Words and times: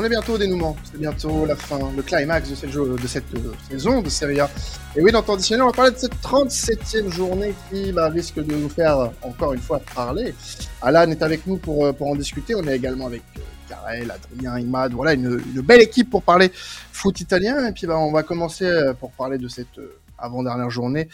On 0.00 0.04
est 0.04 0.08
bientôt 0.08 0.34
au 0.34 0.38
dénouement, 0.38 0.76
c'est 0.84 1.00
bientôt 1.00 1.44
la 1.44 1.56
fin, 1.56 1.90
le 1.96 2.02
climax 2.04 2.48
de 2.50 2.54
cette, 2.54 2.70
de 2.70 3.06
cette 3.08 3.34
euh, 3.34 3.52
saison 3.68 4.00
de 4.00 4.08
Serie 4.08 4.38
A. 4.38 4.48
Et 4.94 5.02
oui, 5.02 5.10
dans 5.10 5.22
additionnel, 5.22 5.64
on 5.64 5.66
va 5.66 5.72
parler 5.72 5.90
de 5.90 5.96
cette 5.96 6.14
37e 6.22 7.10
journée 7.10 7.52
qui 7.68 7.90
bah, 7.90 8.08
risque 8.08 8.36
de 8.36 8.54
nous 8.54 8.68
faire 8.68 9.10
encore 9.22 9.54
une 9.54 9.60
fois 9.60 9.80
parler. 9.96 10.36
Alan 10.82 11.10
est 11.10 11.20
avec 11.20 11.48
nous 11.48 11.56
pour, 11.56 11.84
euh, 11.84 11.92
pour 11.92 12.06
en 12.06 12.14
discuter. 12.14 12.54
On 12.54 12.62
est 12.68 12.76
également 12.76 13.06
avec 13.06 13.22
euh, 13.38 13.40
Karel, 13.68 14.12
Adrien, 14.12 14.60
Imad. 14.60 14.92
Voilà, 14.92 15.14
une, 15.14 15.36
belle 15.62 15.80
équipe 15.82 16.10
pour 16.10 16.22
parler 16.22 16.52
foot 16.54 17.20
italien. 17.20 17.66
Et 17.66 17.72
puis 17.72 17.88
bah, 17.88 17.98
on 17.98 18.12
va 18.12 18.22
commencer 18.22 18.70
pour 19.00 19.10
parler 19.10 19.36
de 19.36 19.48
cette 19.48 19.80
avant-dernière 20.16 20.70
journée. 20.70 21.08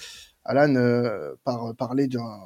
Alan, 0.45 0.75
par 1.43 1.75
parler 1.75 2.07
d'un 2.07 2.39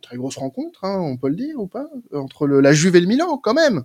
très 0.00 0.16
grosse 0.16 0.36
rencontre, 0.36 0.84
hein, 0.84 0.98
on 1.00 1.16
peut 1.16 1.28
le 1.28 1.36
dire 1.36 1.58
ou 1.58 1.66
pas, 1.66 1.88
entre 2.12 2.46
le, 2.46 2.60
la 2.60 2.72
Juve 2.72 2.96
et 2.96 3.00
le 3.00 3.06
Milan 3.06 3.38
quand 3.38 3.54
même. 3.54 3.84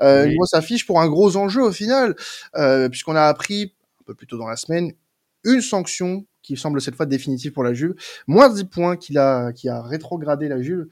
Euh, 0.00 0.24
oui. 0.24 0.30
Une 0.30 0.36
grosse 0.36 0.54
affiche 0.54 0.86
pour 0.86 1.00
un 1.00 1.08
gros 1.08 1.36
enjeu 1.36 1.62
au 1.62 1.72
final, 1.72 2.16
euh, 2.56 2.88
puisqu'on 2.88 3.16
a 3.16 3.22
appris 3.22 3.74
un 4.00 4.04
peu 4.04 4.14
plus 4.14 4.26
tôt 4.26 4.38
dans 4.38 4.48
la 4.48 4.56
semaine 4.56 4.92
une 5.44 5.60
sanction 5.60 6.24
qui 6.42 6.56
semble 6.56 6.80
cette 6.80 6.94
fois 6.94 7.06
définitive 7.06 7.52
pour 7.52 7.64
la 7.64 7.74
Juve, 7.74 7.94
moins 8.26 8.48
de 8.48 8.54
10 8.54 8.64
points 8.64 8.96
qu'il 8.96 9.18
a, 9.18 9.52
qui 9.52 9.68
a 9.68 9.82
rétrogradé 9.82 10.48
la 10.48 10.62
Juve. 10.62 10.86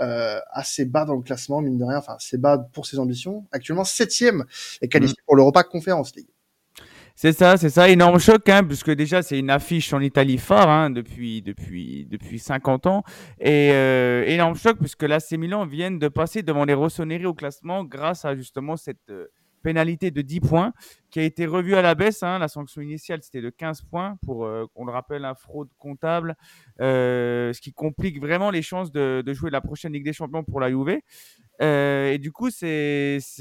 Euh, 0.00 0.40
assez 0.50 0.86
bas 0.86 1.04
dans 1.04 1.14
le 1.14 1.20
classement, 1.20 1.60
mine 1.60 1.76
de 1.76 1.84
rien, 1.84 1.98
enfin 1.98 2.14
assez 2.14 2.38
bas 2.38 2.56
pour 2.72 2.86
ses 2.86 2.98
ambitions. 2.98 3.46
Actuellement 3.52 3.84
septième 3.84 4.46
et 4.80 4.88
qualifié 4.88 5.12
mmh. 5.12 5.24
pour 5.26 5.36
l'Europa 5.36 5.62
Conference 5.62 6.16
League. 6.16 6.30
C'est 7.22 7.34
ça, 7.34 7.58
c'est 7.58 7.68
ça, 7.68 7.90
énorme 7.90 8.18
choc, 8.18 8.48
hein, 8.48 8.64
puisque 8.64 8.90
déjà 8.92 9.20
c'est 9.20 9.38
une 9.38 9.50
affiche 9.50 9.92
en 9.92 10.00
Italie 10.00 10.38
phare 10.38 10.70
hein, 10.70 10.88
depuis 10.88 11.42
depuis 11.42 12.06
depuis 12.10 12.38
50 12.38 12.86
ans, 12.86 13.04
et 13.38 13.72
euh, 13.72 14.24
énorme 14.26 14.56
choc 14.56 14.78
puisque 14.78 15.02
l'AC 15.02 15.32
Milan 15.32 15.66
viennent 15.66 15.98
de 15.98 16.08
passer 16.08 16.42
devant 16.42 16.64
les 16.64 16.72
Rossoneri 16.72 17.26
au 17.26 17.34
classement 17.34 17.84
grâce 17.84 18.24
à 18.24 18.34
justement 18.34 18.78
cette 18.78 19.10
euh, 19.10 19.26
pénalité 19.62 20.10
de 20.10 20.22
10 20.22 20.40
points 20.40 20.72
qui 21.10 21.18
a 21.18 21.22
été 21.22 21.46
revue 21.46 21.74
à 21.74 21.82
la 21.82 21.94
baisse. 21.94 22.22
Hein. 22.22 22.38
La 22.38 22.48
sanction 22.48 22.80
initiale, 22.80 23.20
c'était 23.22 23.40
de 23.40 23.50
15 23.50 23.82
points 23.82 24.16
pour, 24.24 24.44
euh, 24.44 24.66
on 24.74 24.84
le 24.84 24.92
rappelle, 24.92 25.24
un 25.24 25.34
fraude 25.34 25.68
comptable, 25.78 26.36
euh, 26.80 27.52
ce 27.52 27.60
qui 27.60 27.72
complique 27.72 28.20
vraiment 28.20 28.50
les 28.50 28.62
chances 28.62 28.92
de, 28.92 29.22
jouer 29.32 29.50
la 29.50 29.60
prochaine 29.60 29.92
Ligue 29.92 30.04
des 30.04 30.12
Champions 30.12 30.44
pour 30.44 30.60
la 30.60 30.70
Juve. 30.70 30.98
Euh, 31.62 32.12
et 32.12 32.18
du 32.18 32.32
coup, 32.32 32.50
ça 32.50 32.66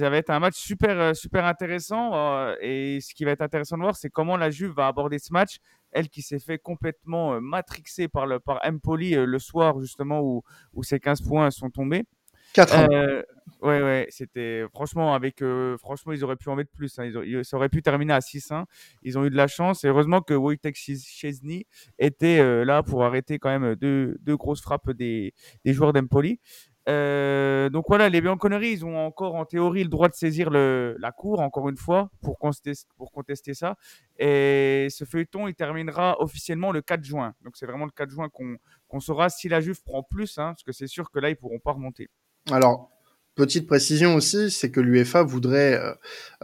va 0.09 0.17
être 0.17 0.29
un 0.29 0.39
match 0.39 0.55
super, 0.55 1.15
super 1.15 1.45
intéressant. 1.45 2.53
Et 2.61 2.99
ce 3.01 3.13
qui 3.13 3.23
va 3.23 3.31
être 3.31 3.41
intéressant 3.41 3.77
de 3.77 3.83
voir, 3.83 3.95
c'est 3.95 4.09
comment 4.09 4.37
la 4.37 4.49
Juve 4.49 4.73
va 4.75 4.87
aborder 4.87 5.19
ce 5.19 5.31
match. 5.31 5.57
Elle 5.91 6.09
qui 6.09 6.21
s'est 6.21 6.39
fait 6.39 6.59
complètement 6.59 7.41
matrixer 7.41 8.07
par, 8.07 8.27
le, 8.27 8.39
par 8.39 8.59
Empoli 8.63 9.11
le 9.15 9.39
soir, 9.39 9.79
justement, 9.79 10.19
où, 10.21 10.43
où 10.73 10.83
ses 10.83 10.99
15 10.99 11.21
points 11.21 11.49
sont 11.49 11.69
tombés. 11.69 12.03
4 12.53 12.77
ans. 12.77 12.87
Euh, 12.91 13.21
ouais, 13.61 13.81
ouais, 13.81 14.07
c'était 14.09 14.65
franchement 14.73 15.13
avec 15.13 15.41
euh, 15.41 15.77
franchement 15.77 16.13
ils 16.13 16.23
auraient 16.23 16.35
pu 16.35 16.49
en 16.49 16.55
mettre 16.55 16.71
plus. 16.71 16.97
Hein. 16.99 17.05
Ils, 17.05 17.43
auraient, 17.53 17.69
pu 17.69 17.81
terminer 17.81 18.13
à 18.13 18.19
6-1. 18.19 18.65
Ils 19.03 19.17
ont 19.17 19.25
eu 19.25 19.29
de 19.29 19.35
la 19.35 19.47
chance 19.47 19.83
et 19.83 19.87
heureusement 19.87 20.21
que 20.21 20.33
Wojtek 20.33 20.75
Chesney 20.75 21.65
était 21.97 22.39
euh, 22.39 22.65
là 22.65 22.83
pour 22.83 23.03
arrêter 23.03 23.39
quand 23.39 23.49
même 23.49 23.75
deux, 23.75 24.17
grosses 24.27 24.61
frappes 24.61 24.91
des, 24.91 25.33
joueurs 25.65 25.93
d'Empoli. 25.93 26.39
Euh, 26.87 27.69
donc 27.69 27.85
voilà, 27.87 28.09
les 28.09 28.19
Bianconeri, 28.19 28.71
ils 28.71 28.85
ont 28.85 28.97
encore 28.97 29.35
en 29.35 29.45
théorie 29.45 29.83
le 29.83 29.89
droit 29.89 30.09
de 30.09 30.15
saisir 30.15 30.49
la 30.49 31.11
cour, 31.11 31.39
encore 31.39 31.69
une 31.69 31.77
fois, 31.77 32.09
pour 32.21 32.39
contester, 32.39 33.53
ça. 33.53 33.75
Et 34.17 34.87
ce 34.89 35.05
feuilleton, 35.05 35.47
il 35.47 35.53
terminera 35.53 36.19
officiellement 36.19 36.71
le 36.71 36.81
4 36.81 37.03
juin. 37.03 37.35
Donc 37.43 37.57
c'est 37.57 37.67
vraiment 37.67 37.85
le 37.85 37.91
4 37.91 38.09
juin 38.09 38.29
qu'on 38.29 38.57
qu'on 38.87 38.99
saura 38.99 39.29
si 39.29 39.47
la 39.49 39.61
Juve 39.61 39.83
prend 39.83 40.01
plus, 40.01 40.39
hein, 40.39 40.47
parce 40.47 40.63
que 40.63 40.71
c'est 40.71 40.87
sûr 40.87 41.11
que 41.11 41.19
là, 41.19 41.29
ils 41.29 41.35
pourront 41.35 41.59
pas 41.59 41.73
remonter. 41.73 42.09
Alors, 42.51 42.89
petite 43.35 43.67
précision 43.67 44.15
aussi, 44.15 44.51
c'est 44.51 44.69
que 44.69 44.79
l'UEFA 44.81 45.23
voudrait 45.23 45.75
euh, 45.75 45.93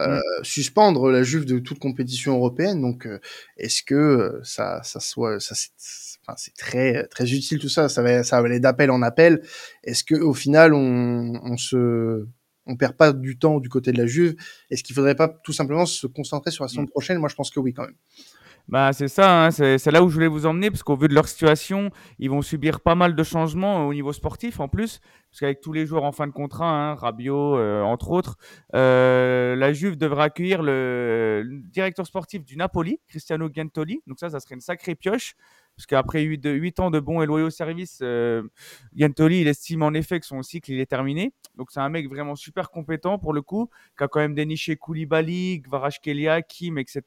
euh, 0.00 0.16
mm. 0.16 0.44
suspendre 0.44 1.10
la 1.10 1.22
Juve 1.22 1.44
de 1.44 1.58
toute 1.58 1.78
compétition 1.78 2.36
européenne. 2.36 2.80
Donc, 2.80 3.06
euh, 3.06 3.20
est-ce 3.56 3.82
que 3.82 4.40
ça, 4.42 4.82
ça 4.82 5.00
soit, 5.00 5.38
ça, 5.40 5.54
c'est 6.36 6.54
très, 6.56 7.06
très 7.08 7.32
utile 7.32 7.58
tout 7.58 7.68
ça. 7.68 7.88
Ça 7.88 8.02
va, 8.02 8.24
ça 8.24 8.40
va 8.40 8.46
aller 8.46 8.60
d'appel 8.60 8.90
en 8.90 9.02
appel. 9.02 9.42
Est-ce 9.84 10.04
que 10.04 10.14
au 10.14 10.34
final, 10.34 10.74
on, 10.74 11.38
on 11.44 11.56
se, 11.56 12.26
on 12.66 12.76
perd 12.76 12.96
pas 12.96 13.12
du 13.12 13.38
temps 13.38 13.60
du 13.60 13.68
côté 13.68 13.92
de 13.92 13.98
la 13.98 14.06
Juve? 14.06 14.34
Est-ce 14.70 14.82
qu'il 14.82 14.94
faudrait 14.94 15.14
pas 15.14 15.28
tout 15.28 15.52
simplement 15.52 15.86
se 15.86 16.06
concentrer 16.06 16.50
sur 16.50 16.64
la 16.64 16.68
saison 16.68 16.82
mm. 16.82 16.88
prochaine? 16.88 17.18
Moi, 17.18 17.28
je 17.28 17.34
pense 17.34 17.50
que 17.50 17.60
oui, 17.60 17.74
quand 17.74 17.84
même. 17.84 17.96
Bah, 18.68 18.92
c'est 18.92 19.06
ça, 19.06 19.46
hein, 19.46 19.50
c'est 19.52 19.90
là 19.92 20.02
où 20.02 20.08
je 20.08 20.14
voulais 20.14 20.26
vous 20.26 20.44
emmener, 20.44 20.70
parce 20.70 20.82
qu'au 20.82 20.96
vu 20.96 21.06
de 21.06 21.14
leur 21.14 21.28
situation, 21.28 21.90
ils 22.18 22.28
vont 22.28 22.42
subir 22.42 22.80
pas 22.80 22.96
mal 22.96 23.14
de 23.14 23.22
changements 23.22 23.86
au 23.86 23.94
niveau 23.94 24.12
sportif 24.12 24.58
en 24.58 24.66
plus, 24.66 25.00
parce 25.36 25.40
qu'avec 25.40 25.60
tous 25.60 25.74
les 25.74 25.84
joueurs 25.84 26.04
en 26.04 26.12
fin 26.12 26.26
de 26.26 26.32
contrat, 26.32 26.66
hein, 26.66 26.94
Rabiot 26.94 27.58
euh, 27.58 27.82
entre 27.82 28.10
autres, 28.10 28.38
euh, 28.74 29.54
la 29.54 29.74
Juve 29.74 29.98
devra 29.98 30.24
accueillir 30.24 30.62
le, 30.62 31.42
le, 31.44 31.60
directeur 31.60 32.06
sportif 32.06 32.42
du 32.42 32.56
Napoli, 32.56 33.00
Cristiano 33.06 33.50
Gentoli, 33.54 34.00
donc 34.06 34.18
ça, 34.18 34.30
ça 34.30 34.40
serait 34.40 34.54
une 34.54 34.62
sacrée 34.62 34.94
pioche, 34.94 35.34
parce 35.76 35.86
qu'après 35.86 36.22
8, 36.22 36.46
8 36.46 36.80
ans 36.80 36.90
de 36.90 37.00
bons 37.00 37.20
et 37.20 37.26
loyaux 37.26 37.50
services, 37.50 37.98
euh, 38.02 38.42
il 38.94 39.48
estime 39.48 39.82
en 39.82 39.92
effet 39.92 40.18
que 40.18 40.26
son 40.26 40.42
cycle 40.42 40.72
il 40.72 40.80
est 40.80 40.86
terminé. 40.86 41.34
Donc 41.56 41.70
c'est 41.70 41.80
un 41.80 41.90
mec 41.90 42.08
vraiment 42.08 42.34
super 42.34 42.70
compétent 42.70 43.18
pour 43.18 43.34
le 43.34 43.42
coup, 43.42 43.68
qui 43.96 44.04
a 44.04 44.08
quand 44.08 44.20
même 44.20 44.34
déniché 44.34 44.76
Koulibaly, 44.76 45.62
Kvaratskhelia, 45.62 46.40
Kim, 46.42 46.78
etc. 46.78 47.02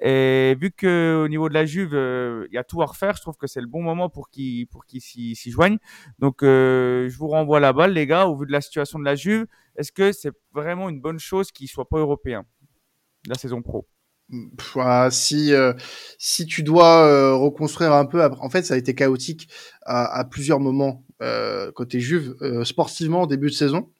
Et 0.00 0.56
vu 0.60 0.72
que 0.72 1.22
au 1.24 1.28
niveau 1.28 1.48
de 1.48 1.54
la 1.54 1.64
Juve, 1.64 1.90
il 1.92 1.96
euh, 1.96 2.46
y 2.52 2.58
a 2.58 2.64
tout 2.64 2.82
à 2.82 2.86
refaire, 2.86 3.16
je 3.16 3.22
trouve 3.22 3.36
que 3.36 3.46
c'est 3.46 3.62
le 3.62 3.66
bon 3.66 3.82
moment 3.82 4.10
pour 4.10 4.28
qu'il 4.28 4.66
pour 4.66 4.84
s'y 4.86 5.50
joigne. 5.50 5.78
Donc 6.18 6.42
euh, 6.42 7.08
je 7.08 7.16
vous 7.16 7.28
renvoie 7.28 7.60
la 7.60 7.72
balle, 7.72 7.94
les 7.94 8.06
gars, 8.06 8.26
au 8.26 8.36
vu 8.36 8.46
de 8.46 8.52
la 8.52 8.60
situation 8.60 8.98
de 8.98 9.04
la 9.04 9.14
Juve. 9.14 9.46
Est-ce 9.76 9.92
que 9.92 10.12
c'est 10.12 10.32
vraiment 10.52 10.90
une 10.90 11.00
bonne 11.00 11.18
chose 11.18 11.50
qu'il 11.50 11.68
soit 11.68 11.88
pas 11.88 11.98
européen 11.98 12.44
la 13.26 13.34
saison 13.36 13.62
pro? 13.62 13.86
Pff, 14.28 14.76
si 15.12 15.52
euh, 15.54 15.72
si 16.18 16.46
tu 16.46 16.64
dois 16.64 17.06
euh, 17.06 17.34
reconstruire 17.34 17.92
un 17.92 18.06
peu, 18.06 18.24
en 18.24 18.50
fait, 18.50 18.64
ça 18.64 18.74
a 18.74 18.76
été 18.76 18.94
chaotique 18.94 19.48
à, 19.82 20.18
à 20.18 20.24
plusieurs 20.24 20.58
moments 20.58 21.04
euh, 21.22 21.70
côté 21.72 22.00
Juve, 22.00 22.34
euh, 22.42 22.64
sportivement 22.64 23.22
au 23.22 23.26
début 23.26 23.46
de 23.46 23.54
saison 23.54 23.90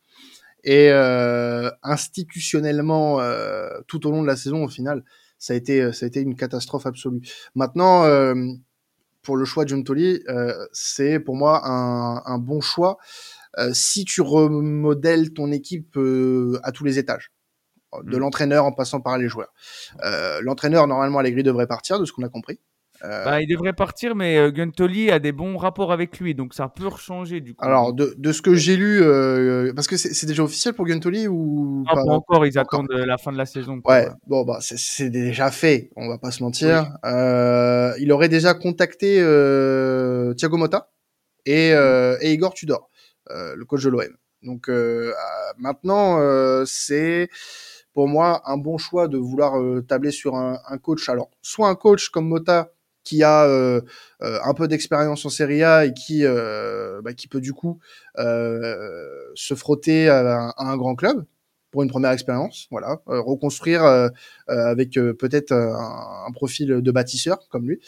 et 0.64 0.90
euh, 0.90 1.70
institutionnellement 1.84 3.20
tout 3.86 4.06
au 4.06 4.10
long 4.10 4.22
de 4.22 4.26
la 4.26 4.36
saison. 4.36 4.64
Au 4.64 4.68
final, 4.68 5.04
ça 5.38 5.52
a 5.52 5.56
été 5.56 5.92
ça 5.92 6.06
a 6.06 6.08
été 6.08 6.20
une 6.20 6.34
catastrophe 6.34 6.86
absolue. 6.86 7.20
Maintenant, 7.54 8.02
pour 9.22 9.36
le 9.36 9.44
choix 9.44 9.64
de 9.64 9.68
John 9.68 9.84
Tolley, 9.84 10.20
c'est 10.72 11.20
pour 11.20 11.36
moi 11.36 11.62
un, 11.68 12.22
un 12.26 12.38
bon 12.38 12.60
choix 12.60 12.98
si 13.72 14.04
tu 14.04 14.22
remodèles 14.22 15.32
ton 15.32 15.52
équipe 15.52 15.96
à 16.64 16.72
tous 16.72 16.84
les 16.84 16.98
étages 16.98 17.30
de 18.02 18.16
mmh. 18.16 18.20
l'entraîneur 18.20 18.64
en 18.64 18.72
passant 18.72 19.00
par 19.00 19.18
les 19.18 19.28
joueurs. 19.28 19.52
Euh, 20.04 20.40
l'entraîneur, 20.42 20.86
normalement, 20.86 21.18
Allegri 21.18 21.42
devrait 21.42 21.66
partir, 21.66 21.98
de 22.00 22.04
ce 22.04 22.12
qu'on 22.12 22.22
a 22.22 22.28
compris. 22.28 22.58
Euh... 23.04 23.24
Bah, 23.24 23.42
il 23.42 23.46
devrait 23.46 23.72
partir, 23.72 24.14
mais 24.14 24.38
euh, 24.38 24.50
Guntoli 24.50 25.10
a 25.10 25.18
des 25.18 25.32
bons 25.32 25.56
rapports 25.56 25.92
avec 25.92 26.18
lui, 26.18 26.34
donc 26.34 26.54
ça 26.54 26.68
peut 26.68 26.88
changer 26.96 27.40
du 27.40 27.54
coup. 27.54 27.64
Alors, 27.64 27.92
de, 27.92 28.14
de 28.16 28.32
ce 28.32 28.42
que 28.42 28.54
j'ai 28.54 28.76
lu, 28.76 29.02
euh, 29.02 29.72
parce 29.74 29.86
que 29.86 29.96
c'est 29.96 30.26
déjà 30.26 30.42
officiel 30.42 30.74
pour 30.74 30.86
Guntoli 30.86 31.28
ou 31.28 31.84
pas, 31.86 31.94
pas 31.94 32.12
encore 32.12 32.46
Ils 32.46 32.58
attendent 32.58 32.90
la 32.90 33.18
fin 33.18 33.32
de 33.32 33.38
la 33.38 33.46
saison. 33.46 33.80
Ouais, 33.84 34.08
bon 34.26 34.44
bah 34.44 34.58
c'est 34.60 35.10
déjà 35.10 35.50
fait, 35.50 35.90
on 35.96 36.08
va 36.08 36.18
pas 36.18 36.30
se 36.30 36.42
mentir. 36.42 36.90
Oui. 37.04 37.10
Euh, 37.10 37.92
il 37.98 38.10
aurait 38.12 38.28
déjà 38.28 38.54
contacté 38.54 39.18
euh, 39.20 40.32
Thiago 40.34 40.56
Motta 40.56 40.90
et, 41.44 41.72
euh, 41.74 42.16
et 42.20 42.32
Igor 42.32 42.54
Tudor, 42.54 42.90
le 43.28 43.62
coach 43.64 43.82
de 43.84 43.90
l'OM. 43.90 44.16
Donc 44.42 44.70
maintenant, 45.58 46.18
c'est 46.64 47.28
pour 47.96 48.08
moi 48.08 48.42
un 48.44 48.58
bon 48.58 48.76
choix 48.76 49.08
de 49.08 49.16
vouloir 49.16 49.58
euh, 49.58 49.80
tabler 49.80 50.10
sur 50.10 50.34
un, 50.34 50.78
coach. 50.82 51.08
Alors, 51.08 51.30
soit 51.40 51.66
un 51.66 51.74
coach 51.74 52.10
comme 52.10 52.28
Mota 52.28 52.70
qui 53.04 53.22
a 53.22 53.46
euh, 53.46 53.80
euh, 54.20 54.38
un 54.44 54.52
peu 54.52 54.68
d'expérience 54.68 55.24
en 55.24 55.30
Serie 55.30 55.64
A 55.64 55.86
et 55.86 55.94
qui 55.94 56.22
bah, 56.22 57.14
qui 57.14 57.26
peut 57.26 57.40
du 57.40 57.54
coup 57.54 57.78
se 58.18 59.54
frotter 59.54 60.10
à 60.10 60.52
un, 60.58 60.76
grand 60.76 60.94
club 60.94 61.24
pour 61.76 61.82
une 61.82 61.90
première 61.90 62.12
expérience, 62.12 62.68
voilà, 62.70 63.02
euh, 63.08 63.20
reconstruire 63.20 63.84
avec 64.48 64.94
peut-être 64.94 65.52
un, 65.52 66.24
un, 66.28 66.32
profil 66.32 66.68
de 66.80 66.90
bâtisseur 66.90 67.48
comme 67.50 67.68
lui, 67.68 67.80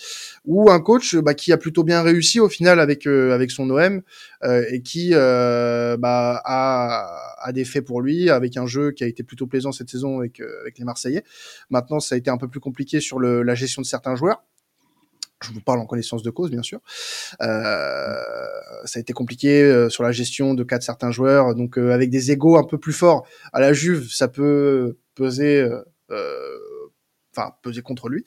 ou 0.44 0.70
un 0.70 0.80
coach 0.80 1.16
bah, 1.16 1.32
qui 1.32 1.52
a 1.52 1.56
plutôt 1.56 1.84
bien 1.84 2.02
réussi 2.02 2.38
au 2.38 2.48
final 2.48 2.80
avec 2.80 3.06
avec 3.06 3.50
son 3.50 3.70
OM 3.70 4.02
et 4.44 4.82
qui 4.82 5.12
bah, 5.12 6.42
a 6.44 7.28
a 7.38 7.52
des 7.52 7.64
faits 7.64 7.84
pour 7.84 8.00
lui, 8.00 8.30
avec 8.30 8.56
un 8.56 8.66
jeu 8.66 8.90
qui 8.92 9.04
a 9.04 9.06
été 9.06 9.22
plutôt 9.22 9.46
plaisant 9.46 9.72
cette 9.72 9.88
saison 9.88 10.20
avec, 10.20 10.40
euh, 10.40 10.60
avec 10.62 10.78
les 10.78 10.84
Marseillais. 10.84 11.24
Maintenant, 11.70 12.00
ça 12.00 12.14
a 12.14 12.18
été 12.18 12.30
un 12.30 12.36
peu 12.36 12.48
plus 12.48 12.60
compliqué 12.60 13.00
sur 13.00 13.18
le, 13.18 13.42
la 13.42 13.54
gestion 13.54 13.82
de 13.82 13.86
certains 13.86 14.16
joueurs. 14.16 14.42
Je 15.42 15.52
vous 15.52 15.60
parle 15.60 15.78
en 15.78 15.86
connaissance 15.86 16.22
de 16.22 16.30
cause, 16.30 16.50
bien 16.50 16.62
sûr. 16.62 16.80
Euh, 17.40 18.16
ça 18.84 18.98
a 18.98 19.00
été 19.00 19.12
compliqué 19.12 19.62
euh, 19.62 19.88
sur 19.88 20.02
la 20.02 20.12
gestion 20.12 20.54
de 20.54 20.64
cas 20.64 20.78
de 20.78 20.82
certains 20.82 21.10
joueurs. 21.10 21.54
Donc, 21.54 21.78
euh, 21.78 21.92
avec 21.92 22.10
des 22.10 22.32
égaux 22.32 22.56
un 22.56 22.64
peu 22.64 22.78
plus 22.78 22.92
forts 22.92 23.26
à 23.52 23.60
la 23.60 23.72
Juve, 23.72 24.08
ça 24.10 24.28
peut 24.28 24.96
peser. 25.14 25.68
Euh, 26.10 26.58
enfin 27.38 27.52
peser 27.62 27.82
contre 27.82 28.08
lui. 28.08 28.24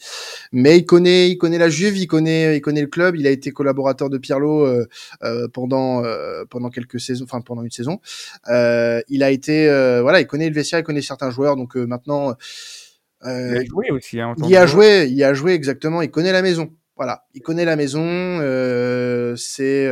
Mais 0.52 0.78
il 0.78 0.86
connaît, 0.86 1.30
il 1.30 1.38
connaît 1.38 1.58
la 1.58 1.69
Juve, 1.69 1.98
il 1.98 2.08
connaît, 2.08 2.58
il 2.58 2.62
connaît 2.62 2.81
le 2.81 2.88
club. 2.88 3.16
Il 3.16 3.28
a 3.28 3.30
été 3.30 3.52
collaborateur 3.52 4.10
de 4.10 4.18
Pirlo 4.18 4.66
euh, 4.66 4.88
euh, 5.24 5.48
pendant 5.48 6.04
euh, 6.04 6.46
pendant 6.50 6.69
quelques 6.69 7.00
saisons, 7.00 7.25
enfin 7.25 7.42
pendant 7.42 7.63
une 7.63 7.72
saison. 7.72 8.00
il 8.48 9.24
a 9.24 9.31
été, 9.31 9.68
voilà, 10.02 10.22
il 10.22 10.28
connaît 10.28 10.50
le 10.50 10.56
vestiaire, 10.56 10.80
il 10.80 10.84
connaît 10.84 11.02
certains 11.02 11.31
joueurs. 11.31 11.56
Donc 11.56 11.75
maintenant, 11.75 12.36
il 13.24 13.30
a 13.30 13.63
joué 13.66 13.92
aussi. 13.92 14.19
Hein, 14.19 14.36
il 14.48 14.56
a 14.56 14.66
joué, 14.66 15.08
il 15.10 15.24
a 15.24 15.34
joué 15.34 15.54
exactement. 15.54 16.02
Il 16.02 16.12
connaît 16.12 16.31
la 16.31 16.42
maison. 16.42 16.72
Voilà, 16.96 17.26
il 17.34 17.42
connaît 17.42 17.66
la 17.66 17.76
maison. 17.76 18.40
c'est 19.38 19.90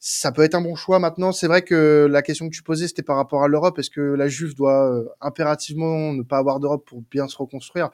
ça 0.00 0.32
peut 0.32 0.42
être 0.42 0.54
un 0.54 0.60
bon 0.60 0.74
choix. 0.74 0.98
Maintenant, 0.98 1.32
c'est 1.32 1.48
vrai 1.48 1.62
que 1.62 2.06
la 2.10 2.22
question 2.22 2.48
que 2.48 2.54
tu 2.54 2.62
posais, 2.62 2.88
c'était 2.88 3.02
par 3.02 3.16
rapport 3.16 3.42
à 3.42 3.48
l'Europe. 3.48 3.78
Est-ce 3.78 3.90
que 3.90 4.00
la 4.00 4.28
Juve 4.28 4.54
doit 4.54 4.90
euh, 4.90 5.04
impérativement 5.20 6.12
ne 6.12 6.22
pas 6.22 6.38
avoir 6.38 6.60
d'Europe 6.60 6.86
pour 6.86 7.02
bien 7.10 7.28
se 7.28 7.36
reconstruire? 7.36 7.90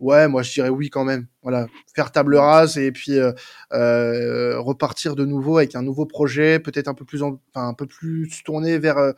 Ouais, 0.00 0.26
moi 0.26 0.42
je 0.42 0.52
dirais 0.52 0.70
oui 0.70 0.90
quand 0.90 1.04
même. 1.04 1.26
Voilà, 1.42 1.66
faire 1.94 2.10
table 2.10 2.36
rase 2.36 2.78
et 2.78 2.90
puis 2.90 3.18
euh, 3.18 3.32
euh, 3.72 4.58
repartir 4.58 5.14
de 5.14 5.24
nouveau 5.24 5.58
avec 5.58 5.76
un 5.76 5.82
nouveau 5.82 6.06
projet, 6.06 6.58
peut-être 6.58 6.88
un 6.88 6.94
peu 6.94 7.04
plus, 7.04 7.22
enfin 7.22 7.68
un 7.68 7.74
peu 7.74 7.86
plus 7.86 8.42
tourné 8.44 8.78
vers 8.78 9.12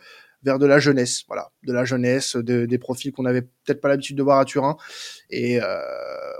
vers 0.46 0.58
de 0.58 0.64
la 0.64 0.78
jeunesse, 0.78 1.24
voilà, 1.28 1.50
de 1.64 1.72
la 1.72 1.84
jeunesse, 1.84 2.36
des 2.36 2.78
profils 2.78 3.12
qu'on 3.12 3.26
avait 3.26 3.42
peut-être 3.42 3.82
pas 3.82 3.88
l'habitude 3.88 4.16
de 4.16 4.22
voir 4.22 4.38
à 4.38 4.46
Turin, 4.46 4.76
et 5.28 5.60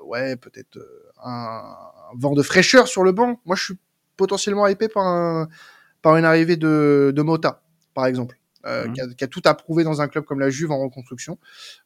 ouais, 0.04 0.36
peut-être 0.36 0.78
un, 1.22 1.30
un, 1.30 2.18
vent 2.18 2.32
de 2.32 2.42
fraîcheur 2.42 2.88
sur 2.88 3.02
le 3.04 3.12
banc. 3.12 3.40
Moi, 3.44 3.56
je 3.56 3.64
suis 3.64 3.78
potentiellement 4.16 4.66
hypé 4.66 4.88
par 4.88 5.06
un, 5.06 5.48
par 6.00 6.16
une 6.16 6.24
arrivée 6.24 6.56
de, 6.56 7.12
de 7.14 7.22
Mota, 7.22 7.62
par 7.92 8.06
exemple. 8.06 8.38
Euh, 8.66 8.88
mmh. 8.88 9.14
qui, 9.14 9.24
a, 9.24 9.28
tout 9.28 9.42
approuvé 9.44 9.84
dans 9.84 10.00
un 10.00 10.08
club 10.08 10.24
comme 10.24 10.40
la 10.40 10.50
Juve 10.50 10.72
en 10.72 10.78
reconstruction. 10.78 11.38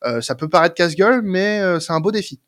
Euh, 0.05 0.23
ça 0.23 0.35
peut 0.35 0.49
paraître 0.49 0.75
casse-gueule, 0.75 1.21
mais 1.21 1.61
euh, 1.61 1.79
c'est 1.79 1.93
un 1.93 2.01
beau 2.01 2.11
défi. 2.11 2.41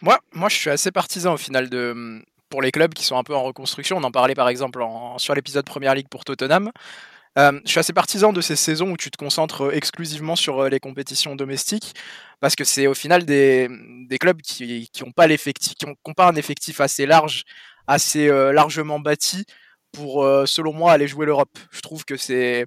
Moi, 0.00 0.18
moi, 0.32 0.48
je 0.48 0.56
suis 0.56 0.70
assez 0.70 0.90
partisan 0.90 1.34
au 1.34 1.36
final 1.36 1.68
de 1.68 2.22
pour 2.48 2.62
les 2.62 2.70
clubs 2.70 2.94
qui 2.94 3.04
sont 3.04 3.18
un 3.18 3.22
peu 3.22 3.34
en 3.34 3.42
reconstruction. 3.42 3.98
On 3.98 4.04
en 4.04 4.10
parlait 4.10 4.34
par 4.34 4.48
exemple 4.48 4.80
en, 4.80 5.18
sur 5.18 5.34
l'épisode 5.34 5.66
Première 5.66 5.94
Ligue 5.94 6.08
pour 6.08 6.24
Tottenham. 6.24 6.70
Je 7.36 7.60
suis 7.66 7.78
assez 7.78 7.92
partisan 7.92 8.32
de 8.32 8.40
ces 8.40 8.56
saisons 8.56 8.90
où 8.92 8.96
tu 8.96 9.10
te 9.10 9.18
concentres 9.18 9.74
exclusivement 9.74 10.36
sur 10.36 10.68
les 10.68 10.80
compétitions 10.80 11.36
domestiques 11.36 11.94
parce 12.40 12.56
que 12.56 12.64
c'est 12.64 12.86
au 12.86 12.94
final 12.94 13.24
des, 13.24 13.68
clubs 14.18 14.40
qui 14.40 14.88
n'ont 15.00 15.12
pas 15.12 16.28
un 16.28 16.36
effectif 16.36 16.80
assez 16.80 17.06
large, 17.06 17.44
assez 17.86 18.28
largement 18.28 19.00
bâti 19.00 19.44
pour, 19.96 20.24
euh, 20.24 20.46
selon 20.46 20.72
moi, 20.72 20.92
aller 20.92 21.08
jouer 21.08 21.26
l'Europe. 21.26 21.58
Je 21.70 21.80
trouve 21.80 22.04
que 22.04 22.16
c'est. 22.16 22.66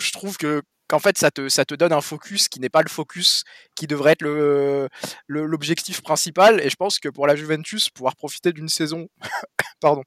Je 0.00 0.12
trouve 0.12 0.36
que 0.36 0.62
qu'en 0.88 0.98
fait 0.98 1.18
ça 1.18 1.30
te, 1.30 1.50
ça 1.50 1.66
te 1.66 1.74
donne 1.74 1.92
un 1.92 2.00
focus 2.00 2.48
qui 2.48 2.60
n'est 2.60 2.70
pas 2.70 2.80
le 2.82 2.88
focus 2.88 3.44
qui 3.74 3.86
devrait 3.86 4.12
être 4.12 4.22
le, 4.22 4.88
l'objectif 5.26 6.00
principal 6.00 6.60
et 6.60 6.70
je 6.70 6.76
pense 6.76 6.98
que 6.98 7.10
pour 7.10 7.26
la 7.26 7.36
Juventus 7.36 7.90
pouvoir 7.90 8.16
profiter 8.16 8.54
d'une 8.54 8.70
saison 8.70 9.08
pardon 9.80 10.02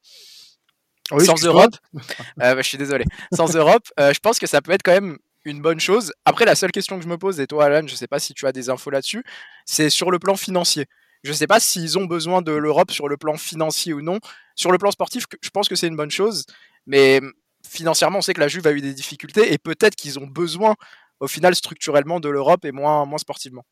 sans 1.19 1.43
Europe. 1.43 1.75
Euh, 1.95 1.99
bah, 2.37 2.57
je 2.57 2.67
suis 2.67 2.77
désolé. 2.77 3.05
Sans 3.33 3.55
Europe 3.55 3.83
euh, 3.99 4.13
je 4.13 4.19
pense 4.19 4.39
que 4.39 4.47
ça 4.47 4.61
peut 4.61 4.71
être 4.71 4.83
quand 4.83 4.93
même 4.93 5.17
une 5.45 5.61
bonne 5.61 5.79
chose. 5.79 6.13
Après 6.25 6.45
la 6.45 6.55
seule 6.55 6.71
question 6.71 6.97
que 6.97 7.03
je 7.03 7.09
me 7.09 7.17
pose 7.17 7.39
et 7.39 7.47
toi 7.47 7.65
Alan 7.65 7.87
je 7.87 7.95
sais 7.95 8.07
pas 8.07 8.19
si 8.19 8.33
tu 8.33 8.45
as 8.47 8.51
des 8.51 8.69
infos 8.69 8.89
là-dessus 8.89 9.23
c'est 9.65 9.89
sur 9.89 10.11
le 10.11 10.19
plan 10.19 10.35
financier. 10.35 10.85
Je 11.23 11.29
ne 11.29 11.35
sais 11.35 11.47
pas 11.47 11.59
s'ils 11.59 11.99
ont 11.99 12.05
besoin 12.05 12.41
de 12.41 12.51
l'Europe 12.51 12.91
sur 12.91 13.07
le 13.07 13.17
plan 13.17 13.37
financier 13.37 13.93
ou 13.93 14.01
non. 14.01 14.19
Sur 14.55 14.71
le 14.71 14.77
plan 14.77 14.91
sportif, 14.91 15.25
je 15.41 15.49
pense 15.49 15.69
que 15.69 15.75
c'est 15.75 15.87
une 15.87 15.95
bonne 15.95 16.11
chose, 16.11 16.45
mais 16.87 17.21
financièrement, 17.67 18.19
on 18.19 18.21
sait 18.21 18.33
que 18.33 18.39
la 18.39 18.47
Juve 18.47 18.67
a 18.67 18.71
eu 18.71 18.81
des 18.81 18.93
difficultés 18.93 19.53
et 19.53 19.57
peut-être 19.57 19.95
qu'ils 19.95 20.19
ont 20.19 20.27
besoin, 20.27 20.75
au 21.19 21.27
final, 21.27 21.55
structurellement, 21.55 22.19
de 22.19 22.29
l'Europe 22.29 22.65
et 22.65 22.71
moins, 22.71 23.05
moins 23.05 23.17
sportivement. 23.17 23.65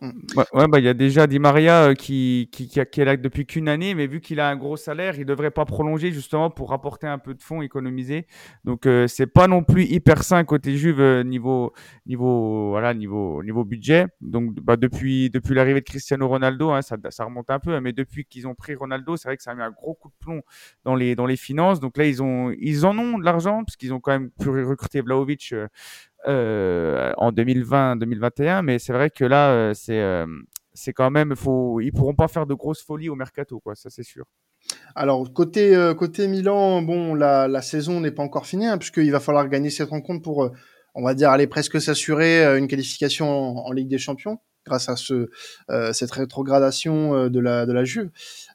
Ouais, 0.00 0.68
bah 0.68 0.78
il 0.78 0.84
y 0.84 0.88
a 0.88 0.94
déjà 0.94 1.26
Di 1.26 1.38
Maria 1.38 1.88
euh, 1.88 1.94
qui, 1.94 2.48
qui, 2.52 2.68
qui, 2.68 2.78
est 2.78 3.04
là 3.04 3.16
depuis 3.16 3.46
qu'une 3.46 3.68
année, 3.68 3.94
mais 3.94 4.06
vu 4.06 4.20
qu'il 4.20 4.38
a 4.38 4.48
un 4.48 4.56
gros 4.56 4.76
salaire, 4.76 5.18
il 5.18 5.24
devrait 5.24 5.50
pas 5.50 5.64
prolonger 5.64 6.12
justement 6.12 6.50
pour 6.50 6.70
rapporter 6.70 7.06
un 7.06 7.18
peu 7.18 7.34
de 7.34 7.42
fonds 7.42 7.62
économisés. 7.62 8.26
Donc 8.64 8.86
euh, 8.86 9.08
c'est 9.08 9.26
pas 9.26 9.48
non 9.48 9.64
plus 9.64 9.84
hyper 9.84 10.22
sain 10.22 10.44
côté 10.44 10.76
Juve 10.76 11.00
euh, 11.00 11.24
niveau 11.24 11.72
niveau 12.06 12.70
voilà 12.70 12.94
niveau 12.94 13.42
niveau 13.42 13.64
budget. 13.64 14.06
Donc 14.20 14.54
bah, 14.60 14.76
depuis 14.76 15.30
depuis 15.30 15.54
l'arrivée 15.54 15.80
de 15.80 15.84
Cristiano 15.86 16.28
Ronaldo, 16.28 16.70
hein, 16.70 16.82
ça, 16.82 16.96
ça 17.10 17.24
remonte 17.24 17.50
un 17.50 17.58
peu, 17.58 17.74
hein, 17.74 17.80
mais 17.80 17.92
depuis 17.92 18.24
qu'ils 18.24 18.46
ont 18.46 18.54
pris 18.54 18.74
Ronaldo, 18.74 19.16
c'est 19.16 19.28
vrai 19.28 19.36
que 19.36 19.42
ça 19.42 19.50
a 19.50 19.54
mis 19.54 19.62
un 19.62 19.70
gros 19.70 19.94
coup 19.94 20.08
de 20.08 20.14
plomb 20.20 20.42
dans 20.84 20.94
les 20.94 21.16
dans 21.16 21.26
les 21.26 21.36
finances. 21.36 21.80
Donc 21.80 21.96
là 21.96 22.06
ils 22.06 22.22
ont 22.22 22.54
ils 22.60 22.86
en 22.86 22.96
ont 22.98 23.18
de 23.18 23.24
l'argent 23.24 23.64
parce 23.64 23.76
qu'ils 23.76 23.92
ont 23.92 24.00
quand 24.00 24.12
même 24.12 24.30
pu 24.30 24.48
recruter 24.48 25.00
Vlaovic 25.00 25.54
euh, 26.26 27.12
en 27.16 27.30
2020-2021, 27.30 28.62
mais 28.62 28.78
c'est 28.80 28.92
vrai 28.92 29.08
que 29.08 29.24
là, 29.24 29.50
euh, 29.50 29.72
c'est 29.74 30.00
euh, 30.00 30.26
c'est 30.74 30.92
quand 30.92 31.10
même, 31.10 31.36
faut, 31.36 31.80
ils 31.80 31.92
pourront 31.92 32.14
pas 32.14 32.26
faire 32.26 32.44
de 32.44 32.54
grosses 32.54 32.82
folies 32.82 33.08
au 33.08 33.14
mercato, 33.14 33.60
quoi, 33.60 33.76
ça 33.76 33.88
c'est 33.88 34.02
sûr. 34.02 34.24
Alors 34.96 35.32
côté 35.32 35.76
côté 35.96 36.26
Milan, 36.26 36.82
bon, 36.82 37.14
la, 37.14 37.62
saison 37.62 38.00
n'est 38.00 38.10
pas 38.10 38.22
encore 38.22 38.46
finie 38.46 38.66
hein, 38.66 38.78
puisqu'il 38.78 39.10
va 39.12 39.20
falloir 39.20 39.48
gagner 39.48 39.70
cette 39.70 39.90
rencontre 39.90 40.22
pour, 40.22 40.50
on 40.94 41.02
va 41.04 41.14
dire, 41.14 41.30
aller 41.30 41.46
presque 41.46 41.80
s'assurer 41.80 42.58
une 42.58 42.66
qualification 42.66 43.28
en, 43.28 43.72
Ligue 43.72 43.88
des 43.88 43.98
Champions 43.98 44.38
grâce 44.66 44.88
à 44.88 44.96
ce 44.96 45.30
cette 45.92 46.10
rétrogradation 46.10 47.28
de 47.28 47.40
la 47.40 47.64
de 47.64 47.72
la 47.72 47.84
Juve. 47.84 48.10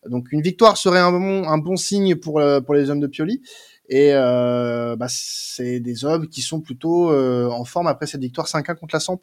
Donc 0.06 0.32
une 0.32 0.42
victoire 0.42 0.78
serait 0.78 1.00
un 1.00 1.12
bon 1.12 1.48
un 1.48 1.58
bon 1.58 1.78
signe 1.78 2.16
pour 2.16 2.42
pour 2.66 2.76
les 2.76 2.90
hommes 2.90 3.02
de 3.02 3.08
Pioli. 3.08 3.42
Et 3.90 4.12
euh, 4.14 4.96
bah, 4.96 5.08
c'est 5.10 5.80
des 5.80 6.06
hommes 6.06 6.28
qui 6.28 6.42
sont 6.42 6.62
plutôt 6.62 7.12
euh, 7.12 7.50
en 7.50 7.66
forme 7.66 7.88
après 7.88 8.08
cette 8.08 8.22
victoire 8.22 8.48
5-1 8.48 8.76
contre 8.76 8.96
la 8.96 9.00
Samp. 9.00 9.20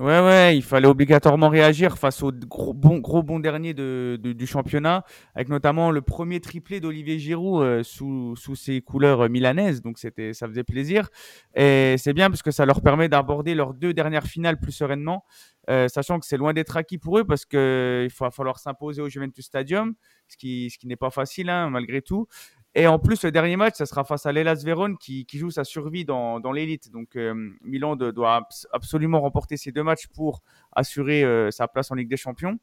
Ouais, 0.00 0.18
ouais, 0.18 0.56
il 0.56 0.62
fallait 0.64 0.88
obligatoirement 0.88 1.48
réagir 1.48 1.98
face 1.98 2.20
au 2.24 2.32
gros 2.32 2.74
bon, 2.74 2.98
gros 2.98 3.22
bon 3.22 3.38
dernier 3.38 3.74
de, 3.74 4.18
du 4.20 4.44
championnat, 4.44 5.04
avec 5.36 5.48
notamment 5.48 5.92
le 5.92 6.02
premier 6.02 6.40
triplé 6.40 6.80
d'Olivier 6.80 7.20
Giroud 7.20 7.62
euh, 7.62 7.82
sous, 7.84 8.34
sous 8.34 8.56
ses 8.56 8.80
couleurs 8.80 9.30
milanaises. 9.30 9.82
Donc, 9.82 9.98
c'était, 9.98 10.32
ça 10.32 10.48
faisait 10.48 10.64
plaisir. 10.64 11.10
Et 11.54 11.94
c'est 11.96 12.12
bien 12.12 12.28
parce 12.28 12.42
que 12.42 12.50
ça 12.50 12.66
leur 12.66 12.80
permet 12.80 13.08
d'aborder 13.08 13.54
leurs 13.54 13.72
deux 13.72 13.94
dernières 13.94 14.26
finales 14.26 14.58
plus 14.58 14.72
sereinement, 14.72 15.24
sachant 15.68 16.18
que 16.18 16.26
c'est 16.26 16.38
loin 16.38 16.52
d'être 16.54 16.76
acquis 16.76 16.98
pour 16.98 17.18
eux 17.18 17.24
parce 17.24 17.44
qu'il 17.44 18.10
va 18.18 18.30
falloir 18.32 18.58
s'imposer 18.58 19.00
au 19.00 19.08
Juventus 19.08 19.46
Stadium, 19.46 19.94
ce 20.26 20.36
qui, 20.36 20.70
ce 20.70 20.78
qui 20.78 20.88
n'est 20.88 20.96
pas 20.96 21.10
facile, 21.10 21.50
hein, 21.50 21.70
malgré 21.70 22.02
tout. 22.02 22.26
Et 22.76 22.88
en 22.88 22.98
plus, 22.98 23.22
le 23.22 23.30
dernier 23.30 23.56
match, 23.56 23.74
ça 23.76 23.86
sera 23.86 24.02
face 24.02 24.26
à 24.26 24.32
l'Elas 24.32 24.62
Vérone 24.64 24.98
qui, 24.98 25.26
qui, 25.26 25.38
joue 25.38 25.50
sa 25.50 25.62
survie 25.62 26.04
dans, 26.04 26.40
dans 26.40 26.50
l'élite. 26.50 26.90
Donc, 26.90 27.14
euh, 27.14 27.50
Milan 27.62 27.94
doit 27.94 28.48
absolument 28.72 29.20
remporter 29.20 29.56
ces 29.56 29.70
deux 29.70 29.84
matchs 29.84 30.08
pour 30.08 30.42
assurer 30.72 31.22
euh, 31.22 31.52
sa 31.52 31.68
place 31.68 31.92
en 31.92 31.94
Ligue 31.94 32.08
des 32.08 32.16
Champions. 32.16 32.58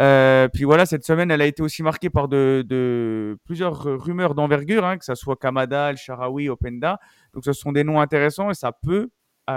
Euh, 0.00 0.48
puis 0.48 0.64
voilà, 0.64 0.86
cette 0.86 1.04
semaine, 1.04 1.30
elle 1.30 1.42
a 1.42 1.46
été 1.46 1.62
aussi 1.62 1.82
marquée 1.82 2.08
par 2.08 2.28
de, 2.28 2.64
de 2.66 3.38
plusieurs 3.44 3.82
rumeurs 3.82 4.34
d'envergure, 4.34 4.86
hein, 4.86 4.96
que 4.96 5.04
ce 5.04 5.14
soit 5.14 5.36
Kamada, 5.36 5.90
El 5.90 5.98
Sharawi, 5.98 6.48
Openda. 6.48 6.98
Donc, 7.34 7.44
ce 7.44 7.52
sont 7.52 7.72
des 7.72 7.84
noms 7.84 8.00
intéressants 8.00 8.50
et 8.50 8.54
ça 8.54 8.72
peut 8.72 9.10